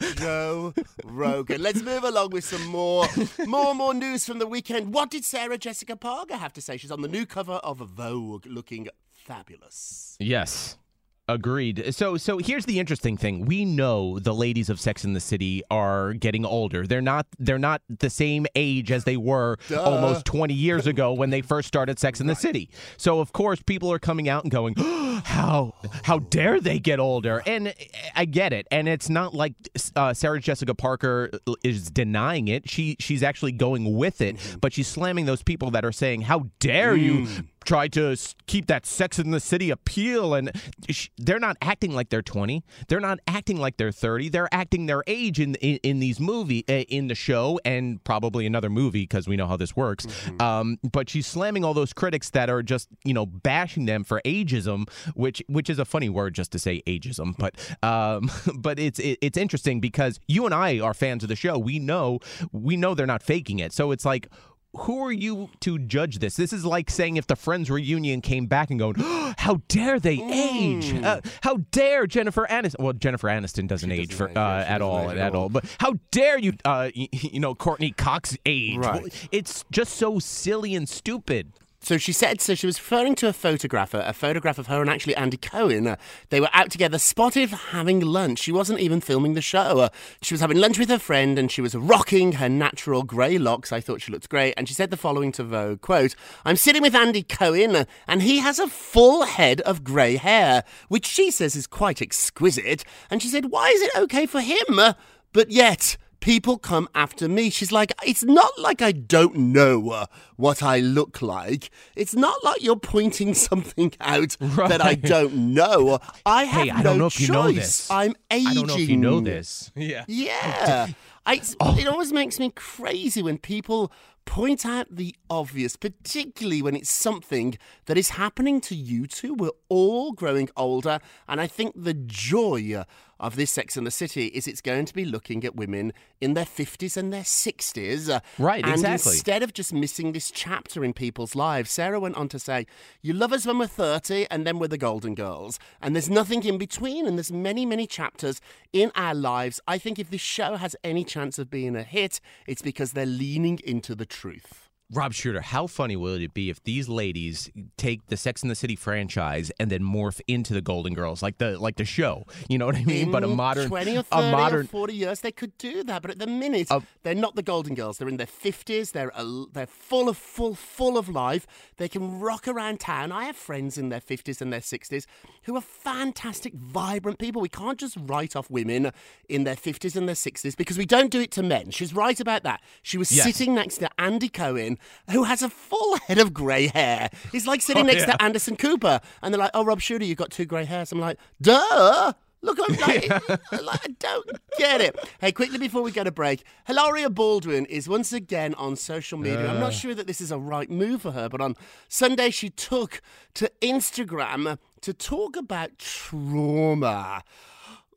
Joe 0.16 0.72
Rogan. 1.04 1.62
Let's 1.62 1.82
move 1.82 2.04
along 2.04 2.30
with 2.30 2.44
some 2.44 2.64
more, 2.64 3.06
more, 3.46 3.74
more 3.74 3.92
news 3.92 4.24
from 4.24 4.38
the 4.38 4.46
weekend. 4.46 4.94
What 4.94 5.10
did 5.10 5.26
Sarah 5.26 5.58
Jessica 5.58 5.94
Parker 5.94 6.36
have 6.36 6.54
to 6.54 6.62
say? 6.62 6.78
She's 6.78 6.90
on 6.90 7.02
the 7.02 7.08
new 7.08 7.26
cover 7.26 7.54
of 7.54 7.78
Vogue, 7.78 8.46
looking 8.46 8.88
fabulous. 9.12 10.16
yes. 10.18 10.78
Agreed. 11.26 11.94
So 11.94 12.18
so 12.18 12.36
here's 12.36 12.66
the 12.66 12.78
interesting 12.78 13.16
thing. 13.16 13.46
We 13.46 13.64
know 13.64 14.18
the 14.18 14.34
ladies 14.34 14.68
of 14.68 14.78
Sex 14.78 15.04
in 15.06 15.14
the 15.14 15.20
City 15.20 15.62
are 15.70 16.12
getting 16.12 16.44
older. 16.44 16.86
They're 16.86 17.00
not 17.00 17.26
they're 17.38 17.58
not 17.58 17.80
the 17.88 18.10
same 18.10 18.44
age 18.54 18.92
as 18.92 19.04
they 19.04 19.16
were 19.16 19.56
almost 19.74 20.26
20 20.26 20.52
years 20.52 20.86
ago 20.86 21.14
when 21.14 21.30
they 21.30 21.40
first 21.40 21.66
started 21.66 21.98
Sex 21.98 22.20
in 22.20 22.26
the 22.26 22.34
City. 22.34 22.68
So 22.98 23.20
of 23.20 23.32
course 23.32 23.62
people 23.62 23.90
are 23.90 23.98
coming 23.98 24.28
out 24.28 24.44
and 24.44 24.50
going, 24.50 24.74
"How 25.24 25.72
how 26.02 26.18
dare 26.18 26.60
they 26.60 26.78
get 26.78 27.00
older?" 27.00 27.42
And 27.46 27.72
I 28.14 28.26
get 28.26 28.52
it. 28.52 28.66
And 28.70 28.86
it's 28.86 29.08
not 29.08 29.32
like 29.32 29.54
uh, 29.96 30.12
Sarah 30.12 30.40
Jessica 30.40 30.74
Parker 30.74 31.30
is 31.62 31.90
denying 31.90 32.48
it. 32.48 32.68
She 32.68 32.96
she's 33.00 33.22
actually 33.22 33.52
going 33.52 33.96
with 33.96 34.20
it, 34.20 34.36
but 34.60 34.74
she's 34.74 34.88
slamming 34.88 35.24
those 35.24 35.42
people 35.42 35.70
that 35.70 35.86
are 35.86 35.92
saying, 35.92 36.22
"How 36.22 36.50
dare 36.60 36.94
you 36.94 37.26
try 37.64 37.88
to 37.88 38.16
keep 38.46 38.66
that 38.66 38.86
Sex 38.86 39.18
in 39.18 39.30
the 39.30 39.40
City 39.40 39.70
appeal?" 39.70 40.34
And 40.34 40.50
sh- 40.88 41.08
they're 41.18 41.38
not 41.38 41.56
acting 41.60 41.94
like 41.94 42.08
they're 42.10 42.22
20. 42.22 42.64
They're 42.88 43.00
not 43.00 43.18
acting 43.26 43.58
like 43.58 43.76
they're 43.76 43.92
30. 43.92 44.28
They're 44.28 44.52
acting 44.52 44.86
their 44.86 45.02
age 45.06 45.40
in 45.40 45.54
in, 45.56 45.78
in 45.82 46.00
these 46.00 46.20
movie 46.20 46.64
uh, 46.68 46.84
in 46.88 47.08
the 47.08 47.14
show 47.14 47.60
and 47.64 48.02
probably 48.04 48.46
another 48.46 48.70
movie 48.70 49.02
because 49.02 49.28
we 49.28 49.36
know 49.36 49.46
how 49.46 49.56
this 49.56 49.76
works. 49.76 50.06
Um, 50.40 50.78
but 50.92 51.08
she's 51.08 51.26
slamming 51.26 51.64
all 51.64 51.74
those 51.74 51.92
critics 51.92 52.30
that 52.30 52.50
are 52.50 52.62
just 52.62 52.88
you 53.04 53.14
know 53.14 53.26
bashing 53.26 53.86
them 53.86 54.04
for 54.04 54.20
ageism, 54.24 54.88
which 55.14 55.42
which 55.48 55.70
is 55.70 55.78
a 55.78 55.84
funny 55.84 56.08
word 56.08 56.34
just 56.34 56.52
to 56.52 56.58
say 56.58 56.82
ageism. 56.86 57.34
But 57.38 57.54
um, 57.82 58.30
but 58.60 58.78
it's 58.78 58.98
it, 58.98 59.18
it's 59.20 59.38
interesting 59.38 59.80
because 59.80 60.20
you 60.28 60.44
and 60.44 60.54
I 60.54 60.80
are 60.80 60.94
fans 60.94 61.22
of 61.22 61.28
the 61.28 61.36
show. 61.36 61.58
We 61.58 61.78
know 61.78 62.20
we 62.52 62.76
know 62.76 62.94
they're 62.94 63.06
not 63.06 63.22
faking 63.22 63.58
it. 63.58 63.72
So 63.72 63.90
it's 63.90 64.04
like 64.04 64.28
who 64.76 65.04
are 65.04 65.12
you 65.12 65.50
to 65.60 65.78
judge 65.78 66.18
this? 66.18 66.36
This 66.36 66.52
is 66.52 66.64
like 66.64 66.90
saying 66.90 67.16
if 67.16 67.26
the 67.26 67.36
Friends 67.36 67.70
reunion 67.70 68.20
came 68.20 68.46
back 68.46 68.70
and 68.70 68.78
going, 68.78 68.94
"How 69.38 69.60
dare 69.68 70.00
they 70.00 70.20
age? 70.22 70.92
Uh, 70.94 71.20
how 71.42 71.58
dare 71.70 72.06
Jennifer 72.06 72.46
Aniston?" 72.48 72.80
Well, 72.80 72.92
Jennifer 72.92 73.28
Aniston 73.28 73.68
doesn't 73.68 73.90
age 73.90 74.14
for 74.14 74.28
age, 74.28 74.36
uh, 74.36 74.64
at 74.66 74.82
all 74.82 75.10
at 75.10 75.34
all. 75.34 75.42
all. 75.44 75.48
But 75.48 75.64
how 75.78 75.94
dare 76.10 76.38
you? 76.38 76.54
Uh, 76.64 76.90
you, 76.94 77.08
you 77.12 77.40
know, 77.40 77.54
Courteney 77.54 77.92
Cox 77.92 78.36
age? 78.46 78.78
Right. 78.78 79.28
It's 79.32 79.64
just 79.70 79.94
so 79.94 80.18
silly 80.18 80.74
and 80.74 80.88
stupid. 80.88 81.52
So 81.84 81.98
she 81.98 82.12
said, 82.12 82.40
so 82.40 82.54
she 82.54 82.64
was 82.64 82.78
referring 82.78 83.14
to 83.16 83.28
a 83.28 83.34
photographer, 83.34 84.02
a 84.06 84.14
photograph 84.14 84.58
of 84.58 84.68
her 84.68 84.80
and 84.80 84.88
actually 84.88 85.14
Andy 85.16 85.36
Cohen. 85.36 85.86
Uh, 85.86 85.96
they 86.30 86.40
were 86.40 86.48
out 86.54 86.70
together, 86.70 86.96
spotted 86.96 87.50
having 87.50 88.00
lunch. 88.00 88.38
She 88.38 88.52
wasn't 88.52 88.80
even 88.80 89.02
filming 89.02 89.34
the 89.34 89.42
show. 89.42 89.80
Uh, 89.80 89.88
she 90.22 90.32
was 90.32 90.40
having 90.40 90.56
lunch 90.56 90.78
with 90.78 90.88
her 90.88 90.98
friend 90.98 91.38
and 91.38 91.52
she 91.52 91.60
was 91.60 91.74
rocking 91.74 92.32
her 92.32 92.48
natural 92.48 93.02
grey 93.02 93.36
locks. 93.36 93.70
I 93.70 93.82
thought 93.82 94.00
she 94.00 94.10
looked 94.10 94.30
great. 94.30 94.54
And 94.56 94.66
she 94.66 94.72
said 94.72 94.88
the 94.88 94.96
following 94.96 95.30
to 95.32 95.44
Vogue, 95.44 95.82
quote, 95.82 96.14
I'm 96.46 96.56
sitting 96.56 96.80
with 96.80 96.94
Andy 96.94 97.22
Cohen 97.22 97.76
uh, 97.76 97.84
and 98.08 98.22
he 98.22 98.38
has 98.38 98.58
a 98.58 98.66
full 98.66 99.24
head 99.24 99.60
of 99.60 99.84
grey 99.84 100.16
hair, 100.16 100.64
which 100.88 101.04
she 101.04 101.30
says 101.30 101.54
is 101.54 101.66
quite 101.66 102.00
exquisite. 102.00 102.82
And 103.10 103.20
she 103.20 103.28
said, 103.28 103.50
why 103.50 103.68
is 103.68 103.82
it 103.82 103.94
okay 103.94 104.24
for 104.24 104.40
him? 104.40 104.78
Uh, 104.78 104.94
but 105.34 105.50
yet, 105.50 105.98
people 106.24 106.56
come 106.56 106.88
after 106.94 107.28
me. 107.28 107.50
She's 107.50 107.70
like, 107.70 107.92
it's 108.02 108.24
not 108.24 108.58
like 108.58 108.80
I 108.80 108.92
don't 108.92 109.36
know 109.36 109.90
uh, 109.90 110.06
what 110.36 110.62
I 110.62 110.80
look 110.80 111.20
like. 111.20 111.70
It's 111.94 112.14
not 112.14 112.42
like 112.42 112.62
you're 112.62 112.76
pointing 112.76 113.34
something 113.48 113.92
out 114.00 114.34
Right. 114.40 114.70
that 114.70 114.82
I 114.82 114.94
don't 114.94 115.52
know. 115.54 115.98
I 116.24 116.44
have 116.44 116.62
Hey, 116.64 116.70
I 116.70 116.78
no 116.78 116.82
don't 116.82 116.98
know 116.98 117.06
if 117.06 117.12
choice. 117.12 117.28
you 117.28 117.32
know 117.34 117.52
this. 117.52 117.90
I'm 117.90 118.14
aging. 118.30 118.48
I 118.48 118.54
don't 118.54 118.66
know 118.68 118.76
if 118.78 118.88
you 118.88 118.96
know 118.96 119.20
this. 119.20 119.70
Yeah. 119.76 120.04
Yeah. 120.08 120.86
I, 121.26 121.40
Oh. 121.60 121.76
It 121.78 121.86
always 121.86 122.12
makes 122.12 122.38
me 122.40 122.50
crazy 122.54 123.22
when 123.22 123.36
people 123.38 123.92
point 124.24 124.64
out 124.64 124.86
the 124.90 125.14
obvious, 125.34 125.74
particularly 125.76 126.62
when 126.62 126.76
it's 126.76 126.92
something 126.92 127.58
that 127.86 127.98
is 127.98 128.10
happening 128.10 128.60
to 128.62 128.74
you 128.74 129.06
two. 129.06 129.34
We're 129.34 129.50
all 129.68 130.12
growing 130.12 130.48
older, 130.56 131.00
and 131.28 131.40
I 131.40 131.48
think 131.48 131.74
the 131.76 131.94
joy 131.94 132.84
of 133.18 133.36
this 133.36 133.50
Sex 133.50 133.76
and 133.76 133.86
the 133.86 133.90
City 133.90 134.26
is 134.26 134.46
it's 134.46 134.60
going 134.60 134.84
to 134.84 134.94
be 134.94 135.04
looking 135.04 135.44
at 135.44 135.56
women 135.56 135.92
in 136.20 136.34
their 136.34 136.44
50s 136.44 136.96
and 136.96 137.12
their 137.12 137.22
60s. 137.22 138.08
uh, 138.08 138.20
Right, 138.38 138.64
and 138.64 138.74
exactly. 138.74 139.12
Instead 139.12 139.42
of 139.42 139.52
just 139.52 139.72
missing 139.72 140.12
this 140.12 140.30
chapter 140.30 140.84
in 140.84 140.92
people's 140.92 141.34
lives, 141.34 141.70
Sarah 141.70 141.98
went 142.00 142.16
on 142.16 142.28
to 142.28 142.38
say, 142.38 142.66
You 143.02 143.12
love 143.12 143.32
us 143.32 143.46
when 143.46 143.58
we're 143.58 143.66
30, 143.66 144.26
and 144.30 144.46
then 144.46 144.58
we're 144.58 144.68
the 144.68 144.78
Golden 144.78 145.14
Girls. 145.14 145.58
And 145.80 145.94
there's 145.94 146.10
nothing 146.10 146.44
in 146.44 146.58
between, 146.58 147.06
and 147.06 147.16
there's 147.18 147.32
many, 147.32 147.66
many 147.66 147.86
chapters 147.86 148.40
in 148.72 148.92
our 148.94 149.14
lives. 149.14 149.60
I 149.66 149.78
think 149.78 149.98
if 149.98 150.10
this 150.10 150.20
show 150.20 150.56
has 150.56 150.76
any 150.84 151.04
chance 151.04 151.38
of 151.38 151.50
being 151.50 151.76
a 151.76 151.82
hit, 151.82 152.20
it's 152.46 152.62
because 152.62 152.92
they're 152.92 153.06
leaning 153.06 153.58
into 153.64 153.94
the 153.94 154.06
truth. 154.06 154.63
Rob 154.94 155.12
Shooter, 155.12 155.40
how 155.40 155.66
funny 155.66 155.96
will 155.96 156.14
it 156.14 156.32
be 156.34 156.50
if 156.50 156.62
these 156.64 156.88
ladies 156.88 157.50
take 157.76 158.06
the 158.06 158.16
Sex 158.16 158.42
and 158.42 158.50
the 158.50 158.54
City 158.54 158.76
franchise 158.76 159.50
and 159.58 159.70
then 159.70 159.82
morph 159.82 160.20
into 160.28 160.54
the 160.54 160.60
Golden 160.60 160.94
Girls, 160.94 161.22
like 161.22 161.38
the 161.38 161.58
like 161.58 161.76
the 161.76 161.84
show? 161.84 162.24
You 162.48 162.58
know 162.58 162.66
what 162.66 162.76
I 162.76 162.84
mean? 162.84 163.10
but 163.10 163.24
a 163.24 163.26
modern, 163.28 163.68
20 163.68 163.96
or 163.98 164.02
30 164.02 164.26
a 164.28 164.30
modern. 164.32 164.60
or 164.60 164.68
40 164.68 164.94
years 164.94 165.20
they 165.20 165.32
could 165.32 165.56
do 165.58 165.82
that 165.84 166.02
but 166.02 166.10
at 166.10 166.18
the 166.18 166.26
minute 166.26 166.68
they're 167.02 167.14
not 167.14 167.34
the 167.34 167.42
golden 167.42 167.74
girls 167.74 167.98
they're 167.98 168.08
in 168.08 168.16
their 168.16 168.26
50s 168.26 168.92
they're 168.92 169.12
a, 169.14 169.44
they're 169.52 169.66
full 169.66 170.08
of 170.08 170.16
full 170.16 170.54
full 170.54 170.96
of 170.96 171.08
life 171.08 171.46
they 171.76 171.88
can 171.88 172.20
rock 172.20 172.46
around 172.48 172.80
town 172.80 173.10
i 173.12 173.24
have 173.24 173.36
friends 173.36 173.76
in 173.78 173.88
their 173.88 174.00
50s 174.00 174.40
and 174.40 174.52
their 174.52 174.60
60s 174.60 175.06
who 175.44 175.56
are 175.56 175.60
fantastic 175.60 176.54
vibrant 176.54 177.18
people 177.18 177.40
we 177.42 177.48
can't 177.48 177.78
just 177.78 177.96
write 178.00 178.34
off 178.36 178.50
women 178.50 178.90
in 179.28 179.44
their 179.44 179.56
50s 179.56 179.96
and 179.96 180.08
their 180.08 180.14
60s 180.14 180.56
because 180.56 180.78
we 180.78 180.86
don't 180.86 181.10
do 181.10 181.20
it 181.20 181.30
to 181.32 181.42
men 181.42 181.70
she's 181.70 181.94
right 181.94 182.20
about 182.20 182.42
that 182.42 182.60
she 182.82 182.96
was 182.98 183.10
Yes. 183.12 183.24
sitting 183.24 183.54
next 183.54 183.78
to 183.78 183.88
andy 184.00 184.28
cohen 184.28 184.78
who 185.10 185.24
has 185.24 185.42
a 185.42 185.48
full 185.50 185.96
head 186.06 186.18
of 186.18 186.32
grey 186.32 186.66
hair 186.68 187.10
he's 187.32 187.46
like 187.46 187.60
sitting 187.62 187.84
Oh, 187.84 187.86
next 187.86 188.06
yeah. 188.06 188.16
to 188.16 188.22
anderson 188.22 188.56
cooper 188.56 189.00
and 189.22 189.32
they're 189.32 189.38
like 189.40 189.50
oh 189.54 189.64
rob 189.64 189.80
shooter 189.80 190.04
you've 190.04 190.18
got 190.18 190.30
two 190.30 190.44
grey 190.44 190.64
hairs 190.64 190.92
i'm 190.92 191.00
like 191.00 191.18
duh 191.40 192.12
Look, 192.42 192.58
I'm 192.60 192.76
like, 192.76 193.08
like, 193.52 193.84
I 193.84 193.94
don't 193.98 194.30
get 194.58 194.82
it. 194.82 194.94
Hey, 195.18 195.32
quickly 195.32 195.56
before 195.56 195.80
we 195.80 195.90
go 195.90 196.04
to 196.04 196.12
break, 196.12 196.44
Hilaria 196.66 197.08
Baldwin 197.08 197.64
is 197.64 197.88
once 197.88 198.12
again 198.12 198.52
on 198.56 198.76
social 198.76 199.16
media. 199.16 199.50
I'm 199.50 199.60
not 199.60 199.72
sure 199.72 199.94
that 199.94 200.06
this 200.06 200.20
is 200.20 200.30
a 200.30 200.38
right 200.38 200.68
move 200.70 201.00
for 201.00 201.12
her, 201.12 201.30
but 201.30 201.40
on 201.40 201.56
Sunday 201.88 202.28
she 202.28 202.50
took 202.50 203.00
to 203.32 203.50
Instagram 203.62 204.58
to 204.82 204.92
talk 204.92 205.36
about 205.36 205.78
trauma. 205.78 207.22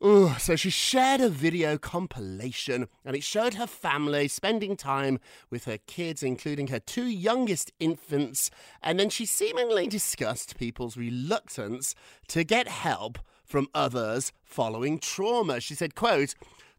Ugh, 0.00 0.38
so 0.38 0.54
she 0.54 0.70
shared 0.70 1.20
a 1.20 1.28
video 1.28 1.76
compilation 1.76 2.86
and 3.04 3.16
it 3.16 3.24
showed 3.24 3.54
her 3.54 3.66
family 3.66 4.28
spending 4.28 4.76
time 4.76 5.18
with 5.50 5.64
her 5.64 5.78
kids, 5.86 6.22
including 6.22 6.68
her 6.68 6.78
two 6.78 7.06
youngest 7.06 7.72
infants. 7.80 8.50
And 8.80 9.00
then 9.00 9.10
she 9.10 9.26
seemingly 9.26 9.88
discussed 9.88 10.56
people's 10.56 10.96
reluctance 10.96 11.96
to 12.28 12.44
get 12.44 12.68
help 12.68 13.18
from 13.44 13.66
others 13.74 14.32
following 14.44 15.00
trauma. 15.00 15.60
She 15.60 15.74
said, 15.74 15.96
quote, 15.96 16.34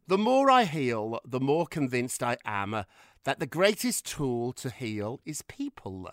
the 0.08 0.18
more 0.18 0.50
I 0.50 0.64
heal, 0.64 1.20
the 1.26 1.42
more 1.42 1.68
convinced 1.68 2.24
I 2.24 2.38
am 2.46 2.86
that 3.26 3.40
the 3.40 3.46
greatest 3.46 4.06
tool 4.06 4.54
to 4.54 4.70
heal 4.70 5.20
is 5.26 5.42
people. 5.42 6.10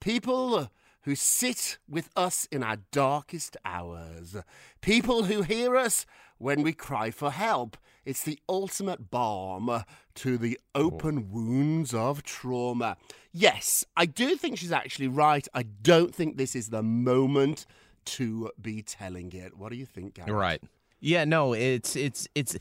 People 0.00 0.68
who 1.02 1.14
sit 1.14 1.78
with 1.88 2.10
us 2.16 2.46
in 2.50 2.62
our 2.62 2.78
darkest 2.92 3.56
hours. 3.64 4.36
People 4.80 5.24
who 5.24 5.42
hear 5.42 5.76
us 5.76 6.06
when 6.38 6.62
we 6.62 6.72
cry 6.72 7.10
for 7.10 7.30
help. 7.30 7.76
It's 8.04 8.22
the 8.22 8.38
ultimate 8.48 9.10
balm 9.10 9.84
to 10.16 10.38
the 10.38 10.58
open 10.74 11.30
wounds 11.30 11.94
of 11.94 12.22
trauma. 12.22 12.96
Yes, 13.32 13.84
I 13.96 14.06
do 14.06 14.36
think 14.36 14.58
she's 14.58 14.72
actually 14.72 15.08
right. 15.08 15.46
I 15.54 15.62
don't 15.62 16.14
think 16.14 16.36
this 16.36 16.56
is 16.56 16.70
the 16.70 16.82
moment 16.82 17.66
to 18.06 18.50
be 18.60 18.82
telling 18.82 19.32
it. 19.32 19.56
What 19.56 19.70
do 19.70 19.76
you 19.76 19.86
think, 19.86 20.14
Gary? 20.14 20.32
Right. 20.32 20.62
Yeah, 21.00 21.24
no, 21.24 21.54
it's 21.54 21.96
it's 21.96 22.28
it's 22.34 22.56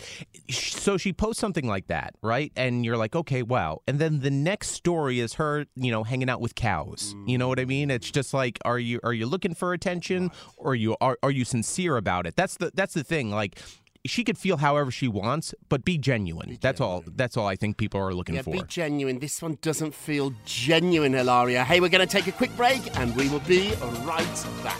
so 0.50 0.98
she 0.98 1.12
posts 1.13 1.39
something 1.41 1.67
like 1.67 1.88
that, 1.88 2.15
right? 2.22 2.51
And 2.55 2.86
you're 2.86 2.98
like, 2.98 3.15
okay, 3.15 3.43
wow. 3.43 3.81
And 3.88 4.00
then 4.00 4.22
the 4.22 4.31
next 4.31 4.69
story 4.69 5.19
is 5.19 5.34
her, 5.34 5.65
you 5.75 5.91
know, 5.91 6.03
hanging 6.03 6.29
out 6.29 6.39
with 6.41 6.55
cows. 6.55 7.15
You 7.27 7.38
know 7.38 7.48
what 7.48 7.60
I 7.60 7.65
mean? 7.65 7.91
It's 7.91 8.10
just 8.10 8.34
like, 8.34 8.58
are 8.65 8.79
you 8.79 9.00
are 9.03 9.13
you 9.13 9.25
looking 9.25 9.53
for 9.55 9.74
attention, 9.74 10.31
or 10.58 10.72
are 10.72 10.75
you 10.75 10.96
are 11.01 11.17
are 11.22 11.31
you 11.31 11.43
sincere 11.46 11.98
about 11.98 12.25
it? 12.27 12.36
That's 12.36 12.55
the 12.58 12.72
that's 12.74 12.93
the 12.93 13.03
thing. 13.03 13.29
Like, 13.31 13.60
she 14.06 14.23
could 14.23 14.38
feel 14.38 14.56
however 14.58 14.89
she 14.91 15.10
wants, 15.10 15.54
but 15.67 15.84
be 15.84 15.97
genuine. 15.97 16.58
that's 16.62 16.80
all. 16.80 17.04
That's 17.06 17.36
all 17.36 17.45
I 17.47 17.58
think 17.58 17.75
people 17.75 17.99
are 17.99 18.13
looking 18.13 18.36
Yeah, 18.36 18.43
for. 18.43 18.52
be 18.54 18.63
genuine. 18.63 19.19
This 19.19 19.41
one 19.41 19.58
doesn't 19.62 19.93
feel 19.93 20.34
genuine, 20.45 21.12
Hilaria. 21.13 21.65
Hey, 21.65 21.82
we're 21.82 21.89
going 21.89 22.08
to 22.08 22.12
take 22.12 22.28
a 22.28 22.32
quick 22.32 22.56
break 22.56 22.97
and 22.97 23.13
we 23.17 23.28
will 23.28 23.41
be 23.41 23.73
right 24.06 24.45
back. 24.63 24.80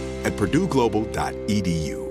at 0.23 0.33
purdueglobal.edu. 0.33 2.10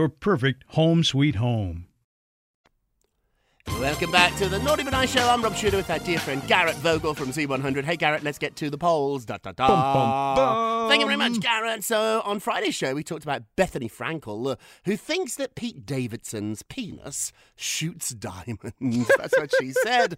perfect 0.09 0.63
home 0.69 1.03
sweet 1.03 1.35
home. 1.35 1.87
Welcome 3.79 4.11
back 4.11 4.35
to 4.37 4.49
the 4.49 4.59
Naughty 4.59 4.83
But 4.83 4.91
Nice 4.91 5.11
Show. 5.13 5.27
I'm 5.27 5.41
Rob 5.41 5.55
Shooter 5.55 5.77
with 5.77 5.89
our 5.89 5.99
dear 5.99 6.19
friend 6.19 6.45
Garrett 6.47 6.75
Vogel 6.77 7.13
from 7.13 7.29
Z100. 7.29 7.83
Hey, 7.83 7.95
Garrett, 7.95 8.23
let's 8.23 8.37
get 8.37 8.55
to 8.57 8.69
the 8.69 8.77
polls. 8.77 9.25
Da, 9.25 9.37
da, 9.41 9.51
da. 9.53 9.67
Bum, 9.67 10.35
bum, 10.35 10.89
Thank 10.89 11.01
you 11.01 11.07
very 11.07 11.17
much. 11.17 11.39
Garrett. 11.39 11.83
So, 11.83 12.21
on 12.25 12.39
Friday's 12.39 12.75
show, 12.75 12.93
we 12.93 13.03
talked 13.03 13.23
about 13.23 13.43
Bethenny 13.55 13.91
Frankel, 13.91 14.51
uh, 14.51 14.55
who 14.85 14.97
thinks 14.97 15.35
that 15.35 15.55
Pete 15.55 15.85
Davidson's 15.85 16.63
penis 16.63 17.31
shoots 17.55 18.09
diamonds. 18.09 19.07
That's 19.17 19.37
what 19.37 19.51
she 19.59 19.71
said. 19.83 20.17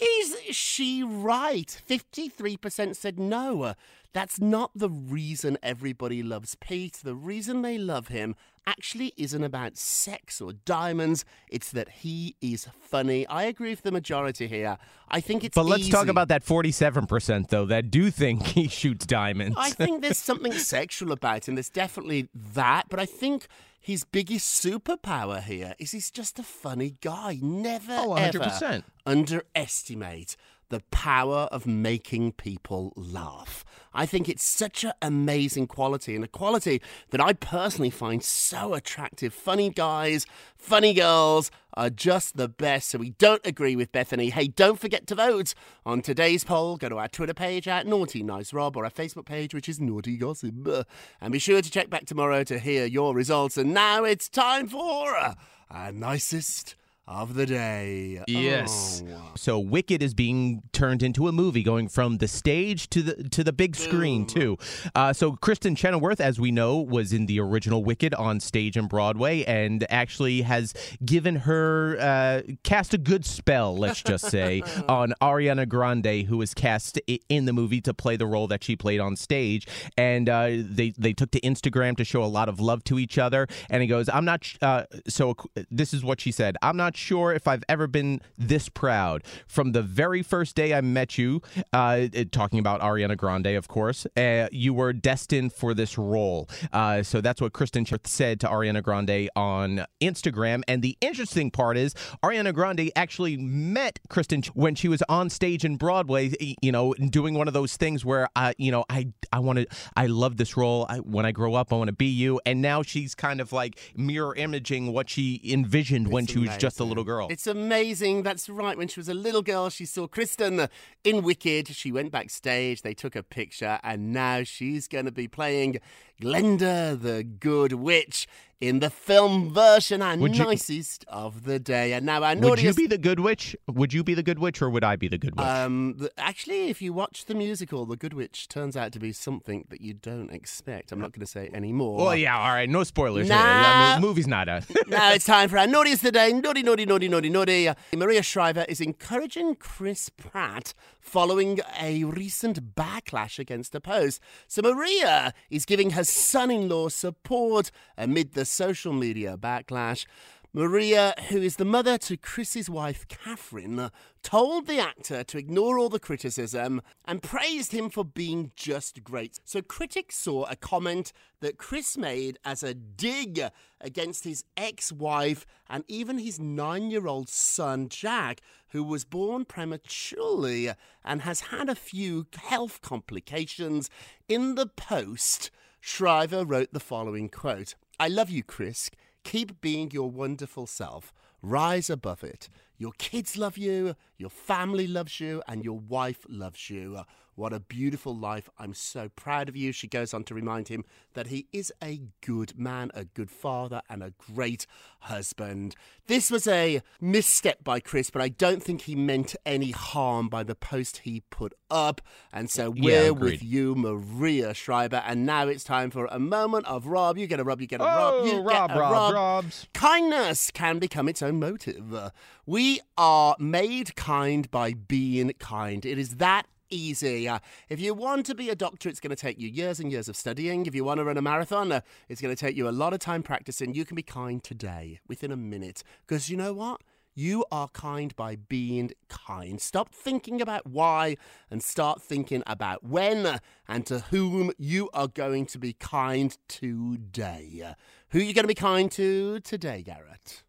Is 0.00 0.36
she 0.50 1.02
right? 1.02 1.80
53% 1.88 2.96
said 2.96 3.18
no. 3.18 3.62
Uh, 3.62 3.74
That's 4.12 4.40
not 4.40 4.70
the 4.74 4.90
reason 4.90 5.56
everybody 5.62 6.22
loves 6.22 6.56
Pete. 6.56 7.00
The 7.02 7.14
reason 7.14 7.62
they 7.62 7.78
love 7.78 8.08
him 8.08 8.34
actually 8.68 9.12
isn't 9.16 9.42
about 9.42 9.76
sex 9.76 10.40
or 10.40 10.52
diamonds. 10.52 11.24
It's 11.48 11.70
that 11.72 11.88
he 11.88 12.36
is 12.40 12.68
funny. 12.80 13.26
I 13.26 13.44
agree 13.44 13.70
with 13.70 13.82
the 13.82 13.92
majority 13.92 14.46
here. 14.46 14.76
I 15.08 15.20
think 15.20 15.42
it's 15.44 15.54
But 15.54 15.66
let's 15.66 15.88
talk 15.88 16.08
about 16.08 16.28
that 16.28 16.44
47% 16.44 17.48
though 17.48 17.64
that 17.66 17.90
do 17.90 18.10
think 18.10 18.42
he 18.58 18.68
shoots 18.68 19.06
diamonds. 19.06 19.56
I 19.58 19.70
think 19.70 20.02
there's 20.02 20.18
something 20.30 20.52
sexual 20.52 21.12
about 21.12 21.48
him. 21.48 21.54
There's 21.54 21.70
definitely 21.70 22.28
that, 22.54 22.84
but 22.90 23.00
I 23.00 23.06
think 23.06 23.46
his 23.80 24.04
biggest 24.04 24.62
superpower 24.62 25.42
here 25.42 25.74
is 25.78 25.92
he's 25.92 26.10
just 26.10 26.38
a 26.38 26.42
funny 26.42 26.96
guy. 27.00 27.38
Never 27.40 27.94
Oh, 27.96 28.10
100%. 28.10 28.82
underestimate 29.06 30.36
the 30.68 30.80
power 30.90 31.48
of 31.50 31.66
making 31.66 32.32
people 32.32 32.92
laugh. 32.96 33.64
I 33.94 34.06
think 34.06 34.28
it's 34.28 34.44
such 34.44 34.84
an 34.84 34.92
amazing 35.02 35.66
quality 35.66 36.14
and 36.14 36.24
a 36.24 36.28
quality 36.28 36.80
that 37.10 37.20
I 37.20 37.32
personally 37.32 37.90
find 37.90 38.22
so 38.22 38.74
attractive. 38.74 39.32
Funny 39.32 39.70
guys, 39.70 40.26
funny 40.56 40.94
girls 40.94 41.50
are 41.74 41.90
just 41.90 42.36
the 42.36 42.48
best. 42.48 42.90
So 42.90 42.98
we 42.98 43.10
don't 43.10 43.44
agree 43.46 43.76
with 43.76 43.92
Bethenny. 43.92 44.30
Hey, 44.30 44.48
don't 44.48 44.78
forget 44.78 45.06
to 45.08 45.14
vote 45.14 45.54
on 45.86 46.02
today's 46.02 46.44
poll. 46.44 46.76
Go 46.76 46.88
to 46.88 46.98
our 46.98 47.08
Twitter 47.08 47.34
page 47.34 47.66
at 47.66 47.86
Naughty 47.86 48.22
Nice 48.22 48.52
Rob 48.52 48.76
or 48.76 48.84
our 48.84 48.90
Facebook 48.90 49.26
page, 49.26 49.54
which 49.54 49.68
is 49.68 49.80
Naughty 49.80 50.16
Gossip. 50.16 50.86
And 51.20 51.32
be 51.32 51.38
sure 51.38 51.62
to 51.62 51.70
check 51.70 51.88
back 51.88 52.06
tomorrow 52.06 52.44
to 52.44 52.58
hear 52.58 52.84
your 52.84 53.14
results. 53.14 53.56
And 53.56 53.72
now 53.72 54.04
it's 54.04 54.28
time 54.28 54.68
for 54.68 55.16
uh, 55.16 55.34
our 55.70 55.92
nicest 55.92 56.76
of 57.08 57.34
the 57.34 57.46
day. 57.46 58.22
Yes. 58.28 59.02
Oh. 59.10 59.32
So 59.34 59.58
Wicked 59.58 60.02
is 60.02 60.12
being 60.14 60.62
turned 60.72 61.02
into 61.02 61.26
a 61.26 61.32
movie, 61.32 61.62
going 61.62 61.88
from 61.88 62.18
the 62.18 62.28
stage 62.28 62.90
to 62.90 63.02
the 63.02 63.28
to 63.30 63.42
the 63.42 63.52
big 63.52 63.74
screen 63.76 64.26
too. 64.26 64.58
Uh, 64.94 65.12
so 65.14 65.32
Kristin 65.32 65.76
Chenoweth, 65.76 66.20
as 66.20 66.38
we 66.38 66.50
know, 66.50 66.76
was 66.78 67.12
in 67.14 67.24
the 67.26 67.40
original 67.40 67.82
Wicked 67.82 68.12
on 68.14 68.40
stage 68.40 68.76
and 68.76 68.88
Broadway, 68.88 69.42
and 69.44 69.86
actually 69.90 70.42
has 70.42 70.74
given 71.04 71.36
her 71.36 71.96
uh, 71.98 72.42
cast 72.62 72.92
a 72.92 72.98
good 72.98 73.24
spell, 73.24 73.76
let's 73.76 74.02
just 74.02 74.26
say, 74.26 74.62
on 74.88 75.14
Ariana 75.22 75.66
Grande, 75.66 76.26
who 76.26 76.36
was 76.36 76.52
cast 76.52 77.00
in 77.28 77.46
the 77.46 77.52
movie 77.54 77.80
to 77.80 77.94
play 77.94 78.16
the 78.16 78.26
role 78.26 78.46
that 78.48 78.62
she 78.62 78.76
played 78.76 79.00
on 79.00 79.16
stage. 79.16 79.66
And 79.96 80.28
uh, 80.28 80.48
they 80.60 80.92
they 80.98 81.14
took 81.14 81.30
to 81.30 81.40
Instagram 81.40 81.96
to 81.96 82.04
show 82.04 82.22
a 82.22 82.26
lot 82.26 82.48
of 82.50 82.60
love 82.60 82.84
to 82.84 82.98
each 82.98 83.16
other. 83.16 83.46
And 83.70 83.80
he 83.80 83.88
goes, 83.88 84.08
"I'm 84.10 84.26
not." 84.26 84.44
sh- 84.44 84.58
Uh, 84.60 84.84
so 85.08 85.34
this 85.70 85.94
is 85.94 86.04
what 86.04 86.20
she 86.20 86.32
said. 86.32 86.56
I'm 86.62 86.76
not 86.76 86.96
sure 86.98 87.32
if 87.32 87.46
I've 87.48 87.64
ever 87.68 87.86
been 87.86 88.20
this 88.36 88.68
proud. 88.68 89.22
From 89.46 89.72
the 89.72 89.82
very 89.82 90.22
first 90.22 90.56
day 90.56 90.74
I 90.74 90.80
met 90.80 91.16
you, 91.16 91.40
uh, 91.72 92.08
talking 92.32 92.58
about 92.58 92.80
Ariana 92.80 93.16
Grande, 93.16 93.48
of 93.56 93.68
course, 93.68 94.06
uh, 94.16 94.48
you 94.52 94.74
were 94.74 94.92
destined 94.92 95.52
for 95.52 95.72
this 95.74 95.96
role. 95.96 96.48
Uh, 96.72 97.02
so 97.02 97.20
that's 97.20 97.40
what 97.40 97.52
Kristin 97.52 97.86
said 98.06 98.40
to 98.40 98.48
Ariana 98.48 98.82
Grande 98.82 99.30
on 99.36 99.86
Instagram. 100.00 100.62
And 100.68 100.82
the 100.82 100.98
interesting 101.00 101.50
part 101.50 101.76
is 101.76 101.94
Ariana 102.22 102.52
Grande 102.52 102.90
actually 102.96 103.36
met 103.36 104.00
Kristin 104.08 104.44
when 104.48 104.74
she 104.74 104.88
was 104.88 105.02
on 105.08 105.30
stage 105.30 105.64
in 105.64 105.76
Broadway. 105.76 106.32
You 106.60 106.72
know, 106.72 106.94
doing 106.94 107.34
one 107.34 107.48
of 107.48 107.54
those 107.54 107.76
things 107.76 108.04
where 108.04 108.28
I, 108.34 108.54
you 108.58 108.72
know, 108.72 108.84
I 108.90 109.12
I 109.32 109.38
want 109.38 109.60
to, 109.60 109.66
I 109.96 110.06
love 110.06 110.36
this 110.36 110.56
role. 110.56 110.86
I, 110.88 110.98
when 110.98 111.24
I 111.24 111.32
grow 111.32 111.54
up, 111.54 111.72
I 111.72 111.76
want 111.76 111.88
to 111.88 111.92
be 111.92 112.06
you. 112.06 112.40
And 112.44 112.60
now 112.60 112.82
she's 112.82 113.14
kind 113.14 113.40
of 113.40 113.52
like 113.52 113.78
mirror 113.96 114.34
imaging 114.34 114.92
what 114.92 115.08
she 115.08 115.40
envisioned 115.44 116.08
when 116.08 116.24
It's 116.24 116.32
she 116.32 116.38
was 116.40 116.56
just 116.56 116.80
a. 116.80 116.87
little 116.88 117.04
mm. 117.04 117.08
girl. 117.08 117.28
It's 117.30 117.46
amazing. 117.46 118.22
That's 118.22 118.48
right. 118.48 118.76
When 118.76 118.88
she 118.88 119.00
was 119.00 119.08
a 119.08 119.14
little 119.14 119.42
girl, 119.42 119.70
she 119.70 119.84
saw 119.84 120.06
Kristin 120.06 120.60
uh, 120.60 120.68
in 121.04 121.22
Wicked. 121.22 121.68
She 121.68 121.92
went 121.92 122.10
backstage, 122.10 122.82
they 122.82 122.94
took 122.94 123.14
a 123.14 123.22
picture, 123.22 123.78
and 123.82 124.12
now 124.12 124.42
she's 124.42 124.88
going 124.88 125.04
to 125.04 125.12
be 125.12 125.28
playing 125.28 125.78
Glinda 126.20 126.96
the 127.00 127.22
Good 127.22 127.72
Witch 127.72 128.26
in 128.60 128.80
the 128.80 128.90
film 128.90 129.54
version, 129.54 130.02
and 130.02 130.20
Would 130.20 130.36
you- 130.36 130.44
nicest 130.44 131.04
of 131.06 131.44
the 131.44 131.60
day. 131.60 131.92
And 131.92 132.04
now 132.04 132.24
our 132.24 132.34
Would 132.34 132.60
you 132.60 132.74
be 132.74 132.88
the 132.88 132.98
good 132.98 133.20
witch? 133.20 133.54
Would 133.68 133.92
you 133.92 134.02
be 134.02 134.14
the 134.14 134.22
good 134.24 134.40
witch, 134.40 134.60
or 134.60 134.68
would 134.68 134.82
I 134.82 134.96
be 134.96 135.06
the 135.06 135.16
good 135.16 135.36
witch? 135.38 135.46
um, 135.46 136.08
actually, 136.18 136.68
if 136.68 136.82
you 136.82 136.92
watch 136.92 137.26
the 137.26 137.36
musical, 137.36 137.86
The 137.86 137.96
Good 137.96 138.14
Witch 138.14 138.48
turns 138.48 138.76
out 138.76 138.90
to 138.94 138.98
be 138.98 139.12
something 139.12 139.64
that 139.68 139.80
you 139.80 139.94
don't 139.94 140.30
expect. 140.32 140.90
I'm 140.90 140.98
not 141.00 141.12
going 141.12 141.20
to 141.20 141.26
say 141.30 141.48
any 141.54 141.72
more. 141.72 141.98
well, 142.04 142.16
yeah, 142.16 142.36
all 142.36 142.48
right, 142.52 142.68
no 142.68 142.82
spoilers. 142.82 143.28
here. 143.28 143.36
Nah. 143.36 144.00
Movie's 144.00 144.26
not 144.26 144.48
a. 144.48 144.64
now 144.88 145.12
it's 145.12 145.24
time 145.24 145.48
for 145.48 145.58
our 145.58 145.68
naughtiest 145.68 146.02
today. 146.02 146.32
Naughty, 146.32 146.64
naughty, 146.64 146.84
naughty, 146.84 147.08
naughty, 147.08 147.30
naughty. 147.30 147.68
Maria 147.96 148.24
Shriver 148.24 148.64
is 148.68 148.80
encouraging 148.80 149.54
Chris 149.54 150.08
Pratt 150.08 150.74
following 151.00 151.60
a 151.80 152.02
recent 152.04 152.74
backlash 152.74 153.38
against 153.38 153.72
her 153.72 153.80
post. 153.80 154.20
So 154.48 154.62
Maria 154.62 155.32
is 155.48 155.64
giving 155.64 155.90
her 155.90 156.02
son-in-law 156.08 156.88
support 156.88 157.70
amid 157.96 158.32
the 158.32 158.44
social 158.44 158.92
media 158.92 159.36
backlash. 159.36 160.06
Maria, 160.54 161.14
who 161.28 161.42
is 161.42 161.56
the 161.56 161.64
mother 161.64 161.98
to 161.98 162.16
Chris's 162.16 162.70
wife 162.70 163.06
Katherine, 163.06 163.90
told 164.22 164.66
the 164.66 164.80
actor 164.80 165.22
to 165.22 165.38
ignore 165.38 165.78
all 165.78 165.90
the 165.90 166.00
criticism 166.00 166.80
and 167.04 167.22
praised 167.22 167.72
him 167.72 167.90
for 167.90 168.02
being 168.02 168.50
just 168.56 169.04
great. 169.04 169.38
So 169.44 169.60
critics 169.60 170.16
saw 170.16 170.44
a 170.44 170.56
comment 170.56 171.12
that 171.40 171.58
Chris 171.58 171.98
made 171.98 172.38
as 172.46 172.62
a 172.62 172.72
dig 172.72 173.42
against 173.78 174.24
his 174.24 174.42
ex-wife 174.56 175.44
and 175.68 175.84
even 175.86 176.16
his 176.16 176.40
nine-year-old 176.40 177.28
son 177.28 177.90
Jack, 177.90 178.40
who 178.68 178.82
was 178.82 179.04
born 179.04 179.44
prematurely 179.44 180.70
and 181.04 181.22
has 181.22 181.40
had 181.40 181.68
a 181.68 181.74
few 181.74 182.26
health 182.36 182.80
complications. 182.80 183.90
In 184.30 184.54
the 184.54 184.66
post, 184.66 185.50
Shriver 185.90 186.44
wrote 186.44 186.74
the 186.74 186.80
following 186.80 187.30
quote: 187.30 187.74
"I 187.98 188.08
love 188.08 188.28
you, 188.28 188.42
Chris." 188.44 188.90
Keep 189.24 189.62
being 189.62 189.90
your 189.90 190.10
wonderful 190.10 190.66
self. 190.66 191.14
rise 191.40 191.88
above 191.88 192.22
it. 192.22 192.50
Your 192.76 192.92
kids 192.98 193.38
love 193.38 193.56
you, 193.56 193.96
your 194.18 194.28
family 194.28 194.86
loves 194.86 195.18
you, 195.18 195.42
and 195.48 195.64
your 195.64 195.78
wife 195.78 196.26
loves 196.28 196.68
you. 196.68 197.00
What 197.38 197.52
a 197.52 197.60
beautiful 197.60 198.16
life. 198.16 198.50
I'm 198.58 198.74
so 198.74 199.10
proud 199.10 199.48
of 199.48 199.56
you. 199.56 199.70
She 199.70 199.86
goes 199.86 200.12
on 200.12 200.24
to 200.24 200.34
remind 200.34 200.66
him 200.66 200.84
that 201.14 201.28
he 201.28 201.46
is 201.52 201.72
a 201.80 202.00
good 202.20 202.58
man, 202.58 202.90
a 202.94 203.04
good 203.04 203.30
father, 203.30 203.80
and 203.88 204.02
a 204.02 204.12
great 204.34 204.66
husband. 205.02 205.76
This 206.08 206.32
was 206.32 206.48
a 206.48 206.82
misstep 207.00 207.62
by 207.62 207.78
Chris, 207.78 208.10
but 208.10 208.20
I 208.20 208.28
don't 208.28 208.60
think 208.60 208.82
he 208.82 208.96
meant 208.96 209.36
any 209.46 209.70
harm 209.70 210.28
by 210.28 210.42
the 210.42 210.56
post 210.56 211.02
he 211.04 211.22
put 211.30 211.54
up. 211.70 212.00
And 212.32 212.50
so 212.50 212.70
we're 212.70 213.04
Yeah, 213.04 213.10
with 213.10 213.40
you, 213.40 213.76
Maria 213.76 214.52
Shriver. 214.52 215.04
And 215.06 215.24
now 215.24 215.46
it's 215.46 215.62
time 215.62 215.92
for 215.92 216.06
a 216.06 216.18
moment 216.18 216.66
of 216.66 216.88
Rob. 216.88 217.16
You 217.18 217.28
get 217.28 217.38
a 217.38 217.44
Rob, 217.44 217.60
you 217.60 217.68
get 217.68 217.80
a 217.80 217.84
oh, 217.84 217.86
Rob, 217.86 218.26
you 218.26 218.32
Oh, 218.32 218.42
Rob, 218.42 218.68
get 218.70 218.76
a 218.76 218.80
Rob, 218.80 218.92
Rob. 218.92 219.14
Robs. 219.14 219.66
Kindness 219.74 220.50
can 220.50 220.80
become 220.80 221.08
its 221.08 221.22
own 221.22 221.38
motive. 221.38 222.10
We 222.46 222.80
are 222.96 223.36
made 223.38 223.94
kind 223.94 224.50
by 224.50 224.72
being 224.72 225.32
kind. 225.38 225.86
It 225.86 225.98
is 225.98 226.16
that 226.16 226.48
easy. 226.70 227.28
Uh, 227.28 227.38
if 227.68 227.80
you 227.80 227.94
want 227.94 228.26
to 228.26 228.34
be 228.34 228.50
a 228.50 228.54
doctor, 228.54 228.88
it's 228.88 229.00
going 229.00 229.10
to 229.10 229.16
take 229.16 229.38
you 229.38 229.48
years 229.48 229.80
and 229.80 229.90
years 229.90 230.08
of 230.08 230.16
studying. 230.16 230.66
If 230.66 230.74
you 230.74 230.84
want 230.84 230.98
to 230.98 231.04
run 231.04 231.16
a 231.16 231.22
marathon, 231.22 231.72
uh, 231.72 231.80
it's 232.08 232.20
going 232.20 232.34
to 232.34 232.40
take 232.40 232.56
you 232.56 232.68
a 232.68 232.70
lot 232.70 232.92
of 232.92 233.00
time 233.00 233.22
practicing. 233.22 233.74
You 233.74 233.84
can 233.84 233.94
be 233.94 234.02
kind 234.02 234.42
today, 234.42 235.00
within 235.08 235.32
a 235.32 235.36
minute. 235.36 235.82
Because 236.06 236.30
you 236.30 236.36
know 236.36 236.52
what? 236.52 236.82
You 237.14 237.44
are 237.50 237.68
kind 237.68 238.14
by 238.14 238.36
being 238.36 238.92
kind. 239.08 239.60
Stop 239.60 239.92
thinking 239.92 240.40
about 240.40 240.68
why 240.68 241.16
and 241.50 241.60
start 241.60 242.00
thinking 242.00 242.44
about 242.46 242.84
when 242.84 243.40
and 243.66 243.84
to 243.86 243.98
whom 244.10 244.52
you 244.56 244.88
are 244.94 245.08
going 245.08 245.46
to 245.46 245.58
be 245.58 245.72
kind 245.72 246.38
today. 246.46 247.74
Who 248.10 248.20
are 248.20 248.22
you 248.22 248.34
going 248.34 248.44
to 248.44 248.48
be 248.48 248.54
kind 248.54 248.88
to 248.92 249.40
today, 249.40 249.82
Garrett? 249.82 250.44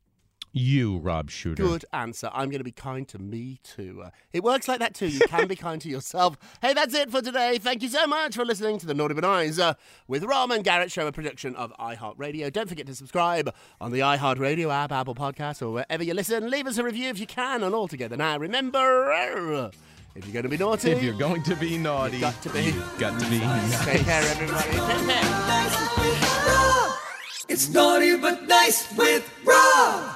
You, 0.52 0.98
Rob 0.98 1.30
Shooter. 1.30 1.62
Good 1.62 1.86
answer. 1.94 2.30
I'm 2.34 2.50
going 2.50 2.60
to 2.60 2.64
be 2.64 2.72
kind 2.72 3.08
to 3.10 3.20
me 3.20 3.60
too. 3.64 4.02
Uh, 4.06 4.10
it 4.34 4.44
works 4.44 4.68
like 4.68 4.80
that 4.80 4.96
too. 4.96 5.08
You 5.08 5.20
can 5.28 5.48
be 5.48 5.56
kind 5.56 5.80
to 5.82 5.90
yourself. 5.90 6.38
Hey, 6.62 6.74
that's 6.74 6.94
it 6.94 7.10
for 7.12 7.22
today. 7.22 7.58
Thank 7.60 7.84
you 7.84 7.90
so 7.90 8.06
much 8.08 8.36
for 8.36 8.44
listening 8.44 8.80
to 8.80 8.86
the 8.86 8.94
Naughty 8.94 9.14
But 9.14 9.24
Nice 9.24 9.60
uh, 9.60 9.76
with 10.08 10.24
Rom 10.24 10.52
and 10.52 10.64
Garrett 10.64 10.92
Show, 10.92 11.08
a 11.08 11.12
production 11.12 11.56
of 11.56 11.72
iHeartRadio. 11.80 12.52
Don't 12.52 12.68
forget 12.68 12.86
to 12.88 12.96
subscribe 12.96 13.54
on 13.80 13.92
the 13.92 14.00
iHeartRadio 14.00 14.70
app, 14.72 14.92
Apple 14.92 15.16
Podcasts, 15.16 15.62
or 15.62 15.72
wherever 15.72 16.04
you 16.04 16.14
listen. 16.14 16.50
Leave 16.50 16.68
us 16.68 16.78
a 16.78 16.84
review 16.84 17.10
if 17.10 17.20
you 17.20 17.28
can. 17.28 17.64
And 17.64 17.74
all 17.76 17.88
together 17.88 18.18
now, 18.18 18.38
remember, 18.38 19.72
if 20.16 20.26
you're 20.26 20.34
going 20.34 20.44
to 20.44 20.50
be 20.50 20.58
naughty, 20.58 20.92
If 20.92 21.04
you're 21.04 21.14
going 21.14 21.44
to 21.44 21.56
be 21.56 21.78
naughty, 21.78 22.18
You've 22.18 22.22
got 22.22 22.42
to 22.44 22.50
be. 22.50 22.64
you've 22.64 23.00
got 23.00 23.20
to 23.20 23.30
be. 23.30 23.40
take 23.86 24.04
care, 24.06 24.22
everybody. 24.24 24.70
Take 24.72 25.06
care. 25.06 26.96
It's 27.48 27.70
naughty 27.70 28.18
but 28.18 28.48
nice 28.48 28.92
with 28.98 29.28
Rob. 29.46 30.16